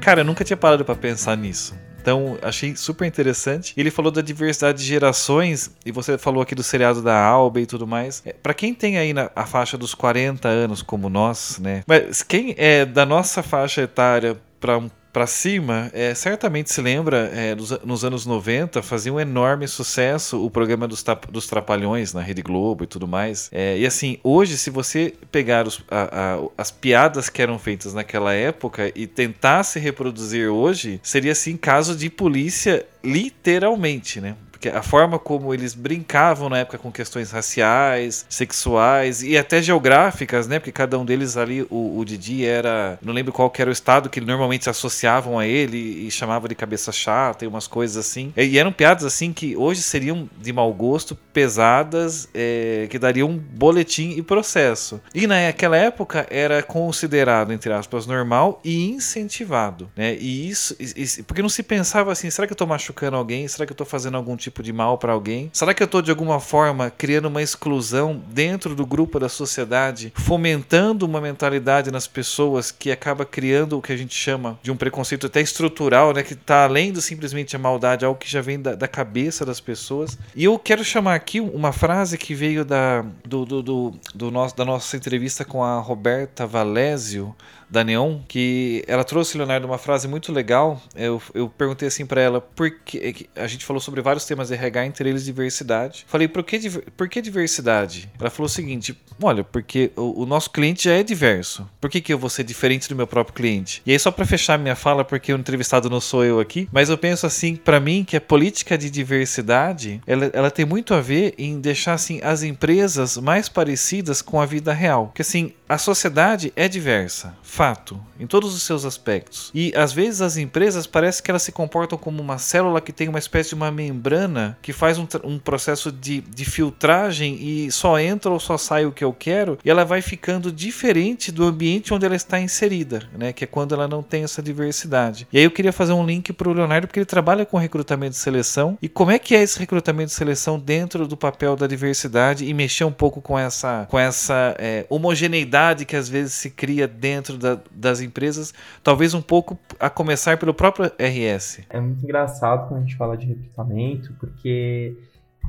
Cara, 0.01 0.19
eu 0.19 0.25
nunca 0.25 0.43
tinha 0.43 0.57
parado 0.57 0.83
para 0.83 0.95
pensar 0.95 1.37
nisso. 1.37 1.73
Então, 2.01 2.37
achei 2.41 2.75
super 2.75 3.05
interessante. 3.05 3.73
Ele 3.77 3.91
falou 3.91 4.11
da 4.11 4.21
diversidade 4.21 4.79
de 4.79 4.85
gerações, 4.85 5.71
e 5.85 5.91
você 5.91 6.17
falou 6.17 6.41
aqui 6.41 6.55
do 6.55 6.63
seriado 6.63 7.01
da 7.01 7.19
Alba 7.19 7.59
e 7.59 7.65
tudo 7.65 7.85
mais. 7.85 8.21
É, 8.25 8.33
para 8.33 8.53
quem 8.53 8.73
tem 8.73 8.97
aí 8.97 9.13
na, 9.13 9.29
a 9.35 9.45
faixa 9.45 9.77
dos 9.77 9.93
40 9.93 10.47
anos, 10.47 10.81
como 10.81 11.09
nós, 11.09 11.59
né? 11.59 11.83
Mas 11.85 12.23
quem 12.23 12.55
é 12.57 12.85
da 12.85 13.05
nossa 13.05 13.43
faixa 13.43 13.81
etária 13.81 14.37
para 14.59 14.77
um 14.77 14.89
para 15.19 15.27
cima, 15.27 15.91
é, 15.93 16.15
certamente 16.15 16.73
se 16.73 16.81
lembra, 16.81 17.29
é, 17.35 17.53
nos, 17.53 17.71
nos, 17.83 18.05
anos 18.05 18.25
90 18.25 18.81
fazia 18.81 19.11
um 19.11 19.19
enorme 19.19 19.67
sucesso 19.67 20.41
o 20.41 20.49
programa 20.49 20.87
dos, 20.87 21.03
dos 21.29 21.45
Trapalhões 21.45 22.13
na 22.13 22.21
Rede 22.21 22.41
Globo 22.41 22.85
e 22.85 22.87
tudo 22.87 23.05
mais. 23.05 23.49
É, 23.51 23.77
e 23.77 23.85
assim, 23.85 24.17
hoje, 24.23 24.57
se 24.57 24.69
você 24.69 25.13
pegar 25.29 25.67
os, 25.67 25.83
a, 25.91 26.35
a, 26.37 26.47
as 26.57 26.71
piadas 26.71 27.27
que 27.27 27.41
eram 27.41 27.59
feitas 27.59 27.93
naquela 27.93 28.33
época 28.33 28.93
e 28.95 29.05
tentasse 29.05 29.77
reproduzir 29.77 30.47
hoje, 30.47 31.01
seria 31.03 31.33
assim 31.33 31.57
caso 31.57 31.97
de 31.97 32.09
polícia 32.09 32.85
literalmente, 33.03 34.21
né? 34.21 34.37
Porque 34.59 34.67
a 34.67 34.83
forma 34.83 35.17
como 35.17 35.53
eles 35.53 35.73
brincavam 35.73 36.49
na 36.49 36.57
época 36.57 36.77
com 36.77 36.91
questões 36.91 37.31
raciais, 37.31 38.25
sexuais 38.27 39.23
e 39.23 39.37
até 39.37 39.61
geográficas, 39.61 40.49
né? 40.49 40.59
Porque 40.59 40.73
cada 40.73 40.99
um 40.99 41.05
deles 41.05 41.37
ali, 41.37 41.65
o, 41.69 41.97
o 41.97 42.03
Didi 42.03 42.45
era. 42.45 42.99
Não 43.01 43.13
lembro 43.13 43.31
qual 43.31 43.51
era 43.57 43.69
o 43.69 43.73
estado 43.73 44.09
que 44.09 44.19
normalmente 44.19 44.65
se 44.65 44.69
associavam 44.69 45.39
a 45.39 45.47
ele 45.47 45.77
e 45.77 46.11
chamavam 46.11 46.49
de 46.49 46.55
cabeça 46.55 46.91
chata 46.91 47.45
e 47.45 47.47
umas 47.47 47.67
coisas 47.67 47.95
assim. 48.05 48.33
E 48.35 48.59
eram 48.59 48.73
piadas 48.73 49.05
assim 49.05 49.31
que 49.31 49.55
hoje 49.55 49.81
seriam 49.81 50.29
de 50.37 50.51
mau 50.51 50.73
gosto, 50.73 51.15
pesadas, 51.15 52.27
é, 52.33 52.85
que 52.89 52.99
dariam 52.99 53.29
um 53.29 53.37
boletim 53.37 54.09
e 54.17 54.21
processo. 54.21 54.99
E 55.15 55.25
naquela 55.25 55.77
época 55.77 56.27
era 56.29 56.61
considerado, 56.61 57.53
entre 57.53 57.71
aspas, 57.71 58.05
normal 58.05 58.59
e 58.65 58.89
incentivado, 58.89 59.89
né? 59.95 60.17
E 60.19 60.49
isso. 60.49 60.75
E, 60.79 61.23
porque 61.23 61.41
não 61.41 61.47
se 61.47 61.63
pensava 61.63 62.11
assim, 62.11 62.29
será 62.29 62.45
que 62.45 62.51
eu 62.51 62.57
tô 62.57 62.65
machucando 62.65 63.15
alguém? 63.15 63.47
Será 63.47 63.65
que 63.65 63.71
eu 63.71 63.77
tô 63.77 63.85
fazendo 63.85 64.17
algum 64.17 64.35
tipo 64.35 64.48
tipo 64.49 64.63
de 64.63 64.73
mal 64.73 64.97
para 64.97 65.13
alguém? 65.13 65.49
Será 65.53 65.73
que 65.73 65.81
eu 65.81 65.85
estou 65.85 66.01
de 66.01 66.11
alguma 66.11 66.39
forma 66.39 66.89
criando 66.89 67.27
uma 67.27 67.41
exclusão 67.41 68.21
dentro 68.27 68.75
do 68.75 68.85
grupo 68.85 69.19
da 69.19 69.29
sociedade, 69.29 70.11
fomentando 70.15 71.05
uma 71.05 71.21
mentalidade 71.21 71.91
nas 71.91 72.07
pessoas 72.07 72.71
que 72.71 72.91
acaba 72.91 73.25
criando 73.25 73.77
o 73.77 73.81
que 73.81 73.93
a 73.93 73.97
gente 73.97 74.15
chama 74.15 74.59
de 74.61 74.71
um 74.71 74.75
preconceito 74.75 75.27
até 75.27 75.41
estrutural, 75.41 76.13
né, 76.13 76.23
que 76.23 76.33
está 76.33 76.63
além 76.63 76.91
do 76.91 77.01
simplesmente 77.01 77.55
a 77.55 77.59
maldade, 77.59 78.05
algo 78.05 78.19
que 78.19 78.29
já 78.29 78.41
vem 78.41 78.59
da, 78.61 78.75
da, 78.75 78.87
cabeça 78.87 79.45
das 79.45 79.59
pessoas? 79.59 80.17
E 80.35 80.43
eu 80.43 80.57
quero 80.57 80.83
chamar 80.83 81.15
aqui 81.15 81.39
uma 81.39 81.71
frase 81.71 82.17
que 82.17 82.33
veio 82.33 82.65
da, 82.65 83.05
do, 83.25 83.45
do, 83.45 83.61
do, 83.61 83.93
do 84.13 84.31
nosso, 84.31 84.55
da 84.55 84.65
nossa 84.65 84.97
entrevista 84.97 85.45
com 85.45 85.63
a 85.63 85.79
Roberta 85.79 86.45
Valésio 86.45 87.35
da 87.69 87.83
Neon, 87.83 88.19
que 88.27 88.83
ela 88.87 89.03
trouxe, 89.03 89.37
Leonardo, 89.37 89.67
uma 89.67 89.77
frase 89.77 90.07
muito 90.07 90.31
legal. 90.31 90.81
Eu, 90.95 91.21
eu 91.35 91.47
perguntei 91.47 91.87
assim 91.87 92.05
para 92.05 92.19
ela, 92.19 92.41
porque 92.41 93.27
a 93.35 93.45
gente 93.45 93.63
falou 93.63 93.79
sobre 93.79 94.01
vários 94.01 94.25
temas 94.25 94.38
de 94.47 94.53
RH, 94.53 94.85
entre 94.85 95.09
eles 95.09 95.25
diversidade. 95.25 96.05
Falei, 96.07 96.27
por 96.27 96.43
que, 96.43 96.59
por 96.95 97.07
que 97.09 97.21
diversidade? 97.21 98.09
Ela 98.19 98.29
falou 98.29 98.45
o 98.45 98.49
seguinte: 98.49 98.97
olha, 99.21 99.43
porque 99.43 99.91
o, 99.95 100.23
o 100.23 100.25
nosso 100.25 100.49
cliente 100.49 100.85
já 100.85 100.93
é 100.93 101.03
diverso. 101.03 101.69
Por 101.79 101.89
que, 101.89 102.01
que 102.01 102.13
eu 102.13 102.17
vou 102.17 102.29
ser 102.29 102.43
diferente 102.43 102.87
do 102.89 102.95
meu 102.95 103.07
próprio 103.07 103.35
cliente? 103.35 103.81
E 103.85 103.91
aí, 103.91 103.99
só 103.99 104.11
para 104.11 104.25
fechar 104.25 104.57
minha 104.57 104.75
fala, 104.75 105.03
porque 105.03 105.33
o 105.33 105.37
entrevistado 105.37 105.89
não 105.89 106.01
sou 106.01 106.23
eu 106.23 106.39
aqui, 106.39 106.67
mas 106.71 106.89
eu 106.89 106.97
penso 106.97 107.25
assim, 107.25 107.55
para 107.55 107.79
mim, 107.79 108.03
que 108.03 108.17
a 108.17 108.21
política 108.21 108.77
de 108.77 108.89
diversidade 108.89 110.01
ela, 110.05 110.29
ela 110.33 110.51
tem 110.51 110.65
muito 110.65 110.93
a 110.93 111.01
ver 111.01 111.33
em 111.37 111.59
deixar 111.59 111.93
assim 111.93 112.19
as 112.23 112.43
empresas 112.43 113.17
mais 113.17 113.49
parecidas 113.49 114.21
com 114.21 114.41
a 114.41 114.45
vida 114.45 114.73
real. 114.73 115.07
Porque 115.07 115.21
assim, 115.21 115.53
a 115.69 115.77
sociedade 115.77 116.51
é 116.55 116.67
diversa 116.67 117.37
fato, 117.43 117.99
em 118.19 118.25
todos 118.25 118.55
os 118.55 118.63
seus 118.63 118.85
aspectos. 118.85 119.51
E 119.53 119.71
às 119.75 119.93
vezes 119.93 120.19
as 120.19 120.35
empresas 120.35 120.87
parece 120.87 121.21
que 121.21 121.29
elas 121.29 121.43
se 121.43 121.51
comportam 121.51 121.95
como 121.95 122.19
uma 122.23 122.39
célula 122.39 122.81
que 122.81 122.91
tem 122.91 123.07
uma 123.07 123.19
espécie 123.19 123.49
de 123.49 123.55
uma 123.55 123.69
membrana 123.69 124.57
que 124.63 124.73
faz 124.73 124.97
um, 124.97 125.07
um 125.23 125.37
processo 125.37 125.91
de, 125.91 126.21
de 126.21 126.43
filtragem 126.43 127.37
e 127.39 127.71
só 127.71 127.99
entra 127.99 128.31
ou 128.31 128.39
só 128.39 128.57
sai 128.57 128.87
o 128.87 128.91
que 128.91 129.03
eu 129.03 129.13
quero, 129.13 129.59
e 129.63 129.69
ela 129.69 129.85
vai 129.85 130.01
ficando 130.01 130.51
diferente 130.51 131.31
do 131.31 131.43
ambiente 131.43 131.93
onde 131.93 132.03
ela 132.03 132.15
está 132.15 132.39
inserida, 132.39 133.03
né? 133.15 133.31
Que 133.31 133.43
é 133.43 133.47
quando 133.47 133.75
ela 133.75 133.87
não 133.87 134.01
tem 134.01 134.23
essa 134.23 134.41
diversidade. 134.41 135.27
E 135.31 135.37
aí 135.37 135.43
eu 135.43 135.51
queria 135.51 135.71
fazer 135.71 135.93
um 135.93 136.05
link 136.05 136.33
para 136.33 136.49
o 136.49 136.53
Leonardo, 136.53 136.87
porque 136.87 136.99
ele 136.99 137.05
trabalha 137.05 137.45
com 137.45 137.57
recrutamento 137.57 138.11
de 138.11 138.17
seleção. 138.17 138.75
E 138.81 138.89
como 138.89 139.11
é 139.11 139.19
que 139.19 139.35
é 139.35 139.43
esse 139.43 139.59
recrutamento 139.59 140.07
de 140.07 140.15
seleção 140.15 140.57
dentro 140.57 141.07
do 141.07 141.15
papel 141.15 141.55
da 141.55 141.67
diversidade 141.67 142.45
e 142.45 142.53
mexer 142.55 142.85
um 142.85 142.91
pouco 142.91 143.21
com 143.21 143.37
essa, 143.37 143.85
com 143.87 143.99
essa 143.99 144.55
é, 144.57 144.85
homogeneidade 144.89 145.58
que 145.85 145.95
às 145.95 146.07
vezes 146.07 146.33
se 146.33 146.49
cria 146.49 146.87
dentro 146.87 147.37
da, 147.37 147.59
das 147.71 148.01
empresas, 148.01 148.53
talvez 148.83 149.13
um 149.13 149.21
pouco 149.21 149.57
a 149.79 149.89
começar 149.89 150.37
pelo 150.37 150.53
próprio 150.53 150.85
RS. 150.97 151.61
É 151.69 151.79
muito 151.79 152.03
engraçado 152.03 152.67
quando 152.67 152.79
a 152.79 152.81
gente 152.81 152.95
fala 152.95 153.17
de 153.17 153.25
recrutamento, 153.25 154.13
porque 154.19 154.95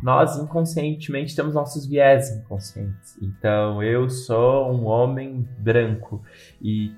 nós 0.02 0.36
inconscientemente 0.38 1.36
temos 1.36 1.54
nossos 1.54 1.86
viés 1.86 2.30
inconscientes. 2.30 3.16
Então, 3.20 3.82
eu 3.82 4.08
sou 4.08 4.72
um 4.72 4.86
homem 4.86 5.46
branco 5.58 6.22
e 6.60 6.94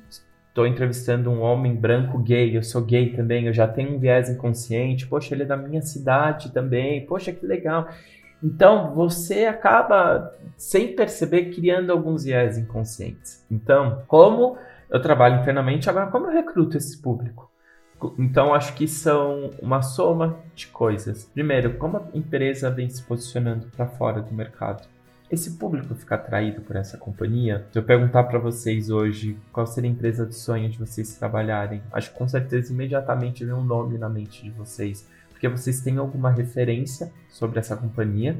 estou 0.49 0.67
entrevistando 0.67 1.31
um 1.31 1.41
homem 1.41 1.75
branco 1.75 2.19
gay, 2.19 2.57
eu 2.57 2.63
sou 2.63 2.83
gay 2.83 3.11
também, 3.17 3.47
eu 3.47 3.55
já 3.55 3.67
tenho 3.67 3.97
um 3.97 3.99
viés 3.99 4.29
inconsciente, 4.29 5.07
poxa, 5.07 5.35
ele 5.35 5.45
é 5.45 5.47
da 5.47 5.57
minha 5.57 5.81
cidade 5.81 6.53
também, 6.53 7.07
poxa, 7.07 7.33
que 7.33 7.47
legal. 7.47 7.89
Então, 8.43 8.93
você 8.95 9.45
acaba, 9.47 10.35
sem 10.57 10.97
perceber, 10.97 11.51
criando 11.55 11.93
alguns 11.93 12.25
viés 12.25 12.59
inconscientes. 12.59 13.47
Então, 13.51 14.03
como 14.09 14.57
eu 14.91 15.01
trabalho 15.01 15.41
internamente, 15.41 15.89
agora 15.89 16.11
como 16.11 16.27
eu 16.27 16.33
recruto 16.33 16.77
esse 16.77 17.01
público? 17.01 17.51
Então, 18.19 18.53
acho 18.53 18.75
que 18.75 18.89
são 18.89 19.51
uma 19.61 19.81
soma 19.81 20.37
de 20.57 20.67
coisas. 20.67 21.25
Primeiro, 21.25 21.75
como 21.75 21.99
a 21.99 22.03
empresa 22.13 22.69
vem 22.69 22.89
se 22.91 23.01
posicionando 23.03 23.69
para 23.69 23.87
fora 23.87 24.21
do 24.21 24.35
mercado? 24.35 24.89
Esse 25.31 25.53
público 25.53 25.95
fica 25.95 26.17
atraído 26.17 26.61
por 26.61 26.77
essa 26.77 26.99
companhia? 26.99 27.65
Se 27.73 27.79
eu 27.79 27.83
perguntar 27.83 28.25
para 28.25 28.39
vocês 28.39 28.91
hoje 28.91 29.39
qual 29.51 29.67
seria 29.67 29.89
a 29.89 29.93
empresa 29.93 30.27
de 30.27 30.35
sonho 30.35 30.69
de 30.69 30.79
vocês 30.79 31.17
trabalharem, 31.17 31.83
acho 31.91 32.13
que 32.13 32.19
com 32.19 32.29
certeza 32.29 32.71
imediatamente 32.71 33.43
vem 33.43 33.55
um 33.55 33.65
nome 33.65 33.97
na 33.97 34.11
mente 34.11 34.43
de 34.43 34.51
vocês 34.51 35.09
porque 35.43 35.49
vocês 35.49 35.81
têm 35.81 35.97
alguma 35.97 36.31
referência 36.31 37.13
sobre 37.29 37.59
essa 37.59 37.77
companhia, 37.77 38.39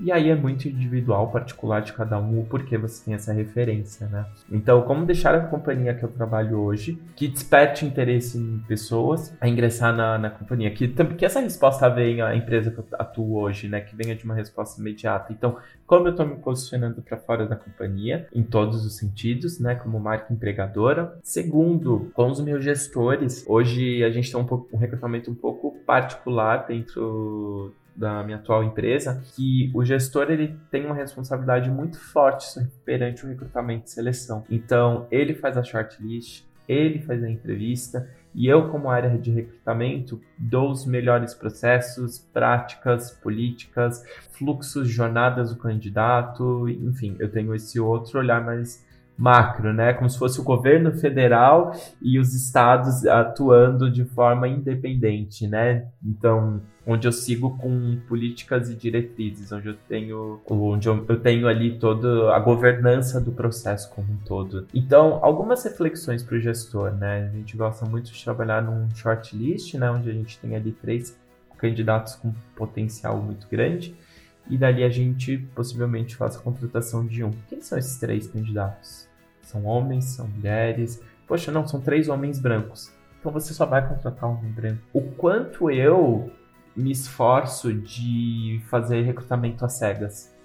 e 0.00 0.12
aí 0.12 0.28
é 0.28 0.34
muito 0.34 0.68
individual, 0.68 1.30
particular 1.30 1.80
de 1.80 1.92
cada 1.92 2.18
um, 2.18 2.40
o 2.40 2.44
porquê 2.44 2.78
você 2.78 3.04
tem 3.04 3.14
essa 3.14 3.32
referência, 3.32 4.06
né? 4.08 4.26
Então, 4.50 4.82
como 4.82 5.04
deixar 5.04 5.34
a 5.34 5.40
companhia 5.40 5.94
que 5.94 6.04
eu 6.04 6.08
trabalho 6.08 6.60
hoje, 6.60 7.00
que 7.16 7.28
desperte 7.28 7.84
interesse 7.84 8.38
em 8.38 8.58
pessoas 8.66 9.36
a 9.40 9.48
ingressar 9.48 9.94
na, 9.94 10.18
na 10.18 10.30
companhia, 10.30 10.70
que, 10.70 10.88
que 10.88 11.24
essa 11.24 11.40
resposta 11.40 11.88
venha 11.88 12.26
à 12.26 12.36
empresa 12.36 12.70
que 12.70 12.78
eu 12.78 12.86
atuo 12.92 13.38
hoje, 13.38 13.68
né? 13.68 13.80
Que 13.80 13.96
venha 13.96 14.14
de 14.14 14.24
uma 14.24 14.34
resposta 14.34 14.80
imediata. 14.80 15.32
Então, 15.32 15.56
como 15.86 16.06
eu 16.06 16.10
estou 16.12 16.26
me 16.26 16.36
posicionando 16.36 17.02
para 17.02 17.16
fora 17.16 17.46
da 17.46 17.56
companhia, 17.56 18.28
em 18.32 18.42
todos 18.42 18.84
os 18.84 18.96
sentidos, 18.96 19.58
né? 19.58 19.74
Como 19.74 19.98
marca 19.98 20.32
empregadora. 20.32 21.18
Segundo, 21.22 22.10
com 22.14 22.30
os 22.30 22.40
meus 22.40 22.62
gestores, 22.62 23.44
hoje 23.48 24.04
a 24.04 24.10
gente 24.10 24.30
tem 24.30 24.40
um, 24.40 24.44
pouco, 24.44 24.68
um 24.74 24.78
recrutamento 24.78 25.30
um 25.30 25.34
pouco 25.34 25.76
particular 25.84 26.66
dentro 26.66 27.74
da 27.98 28.22
minha 28.22 28.38
atual 28.38 28.62
empresa, 28.62 29.20
que 29.34 29.72
o 29.74 29.84
gestor 29.84 30.30
ele 30.30 30.56
tem 30.70 30.86
uma 30.86 30.94
responsabilidade 30.94 31.68
muito 31.68 31.98
forte 31.98 32.46
perante 32.84 33.24
o 33.24 33.28
recrutamento 33.28 33.86
e 33.86 33.90
seleção. 33.90 34.44
Então, 34.48 35.06
ele 35.10 35.34
faz 35.34 35.56
a 35.56 35.64
shortlist, 35.64 36.44
ele 36.68 37.00
faz 37.00 37.24
a 37.24 37.28
entrevista 37.28 38.08
e 38.34 38.46
eu, 38.46 38.68
como 38.68 38.88
área 38.88 39.18
de 39.18 39.32
recrutamento, 39.32 40.20
dou 40.38 40.70
os 40.70 40.86
melhores 40.86 41.34
processos, 41.34 42.18
práticas, 42.18 43.10
políticas, 43.10 44.04
fluxos, 44.30 44.88
jornadas 44.88 45.52
do 45.52 45.58
candidato, 45.58 46.68
enfim, 46.68 47.16
eu 47.18 47.30
tenho 47.30 47.54
esse 47.54 47.80
outro 47.80 48.18
olhar 48.18 48.44
mais 48.44 48.86
macro, 49.18 49.72
né? 49.72 49.92
Como 49.92 50.08
se 50.08 50.16
fosse 50.16 50.40
o 50.40 50.44
governo 50.44 50.92
federal 50.92 51.72
e 52.00 52.20
os 52.20 52.34
estados 52.34 53.04
atuando 53.04 53.90
de 53.90 54.04
forma 54.04 54.46
independente, 54.46 55.48
né? 55.48 55.86
Então, 56.04 56.62
onde 56.86 57.08
eu 57.08 57.12
sigo 57.12 57.58
com 57.58 57.98
políticas 58.06 58.70
e 58.70 58.76
diretrizes, 58.76 59.50
onde 59.50 59.66
eu 59.66 59.74
tenho, 59.88 60.40
onde 60.48 60.88
eu, 60.88 61.20
tenho 61.20 61.48
ali 61.48 61.78
toda 61.78 62.32
a 62.32 62.38
governança 62.38 63.20
do 63.20 63.32
processo 63.32 63.92
como 63.92 64.12
um 64.12 64.16
todo. 64.18 64.68
Então, 64.72 65.18
algumas 65.20 65.64
reflexões 65.64 66.22
para 66.22 66.36
o 66.36 66.40
gestor, 66.40 66.92
né? 66.92 67.28
A 67.28 67.36
gente 67.36 67.56
gosta 67.56 67.84
muito 67.84 68.12
de 68.12 68.24
trabalhar 68.24 68.62
num 68.62 68.88
shortlist, 68.94 69.74
né? 69.74 69.90
Onde 69.90 70.08
a 70.08 70.12
gente 70.12 70.38
tem 70.38 70.54
ali 70.54 70.70
três 70.70 71.18
candidatos 71.58 72.14
com 72.14 72.32
potencial 72.54 73.20
muito 73.20 73.48
grande. 73.50 73.96
E 74.48 74.56
dali 74.56 74.84
a 74.84 74.88
gente 74.88 75.36
possivelmente 75.54 76.14
faz 76.14 76.36
a 76.36 76.38
contratação 76.38 77.04
de 77.04 77.24
um. 77.24 77.32
Quem 77.48 77.60
são 77.60 77.76
esses 77.76 77.98
três 77.98 78.28
candidatos? 78.28 79.07
São 79.48 79.64
homens, 79.64 80.04
são 80.04 80.28
mulheres? 80.28 81.02
Poxa, 81.26 81.50
não, 81.50 81.66
são 81.66 81.80
três 81.80 82.06
homens 82.10 82.38
brancos. 82.38 82.92
Então 83.18 83.32
você 83.32 83.54
só 83.54 83.64
vai 83.64 83.86
contratar 83.88 84.28
um 84.28 84.34
homem 84.34 84.52
branco. 84.52 84.82
O 84.92 85.00
quanto 85.00 85.70
eu 85.70 86.30
me 86.76 86.90
esforço 86.90 87.72
de 87.72 88.60
fazer 88.68 89.00
recrutamento 89.02 89.64
às 89.64 89.78
cegas. 89.78 90.36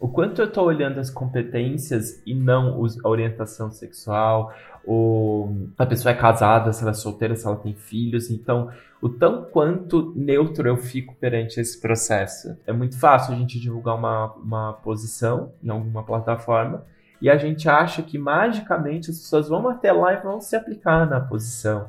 O 0.00 0.08
quanto 0.08 0.40
eu 0.40 0.46
estou 0.46 0.64
olhando 0.64 0.98
as 0.98 1.10
competências 1.10 2.22
e 2.24 2.34
não 2.34 2.82
a 3.04 3.08
orientação 3.08 3.70
sexual, 3.70 4.50
ou 4.82 5.68
a 5.76 5.84
pessoa 5.84 6.12
é 6.12 6.16
casada, 6.16 6.72
se 6.72 6.80
ela 6.80 6.92
é 6.92 6.94
solteira, 6.94 7.36
se 7.36 7.46
ela 7.46 7.56
tem 7.56 7.74
filhos. 7.74 8.30
Então, 8.30 8.70
o 9.02 9.10
tão 9.10 9.44
quanto 9.44 10.14
neutro 10.16 10.66
eu 10.66 10.78
fico 10.78 11.14
perante 11.16 11.60
esse 11.60 11.78
processo. 11.78 12.56
É 12.66 12.72
muito 12.72 12.98
fácil 12.98 13.34
a 13.34 13.36
gente 13.36 13.60
divulgar 13.60 13.94
uma, 13.94 14.32
uma 14.36 14.72
posição 14.72 15.52
em 15.62 15.68
alguma 15.68 16.02
plataforma 16.02 16.82
e 17.20 17.28
a 17.28 17.36
gente 17.36 17.68
acha 17.68 18.02
que 18.02 18.18
magicamente 18.18 19.10
as 19.10 19.18
pessoas 19.18 19.48
vão 19.48 19.68
até 19.68 19.92
lá 19.92 20.14
e 20.14 20.20
vão 20.20 20.40
se 20.40 20.54
aplicar 20.54 21.08
na 21.08 21.20
posição. 21.20 21.88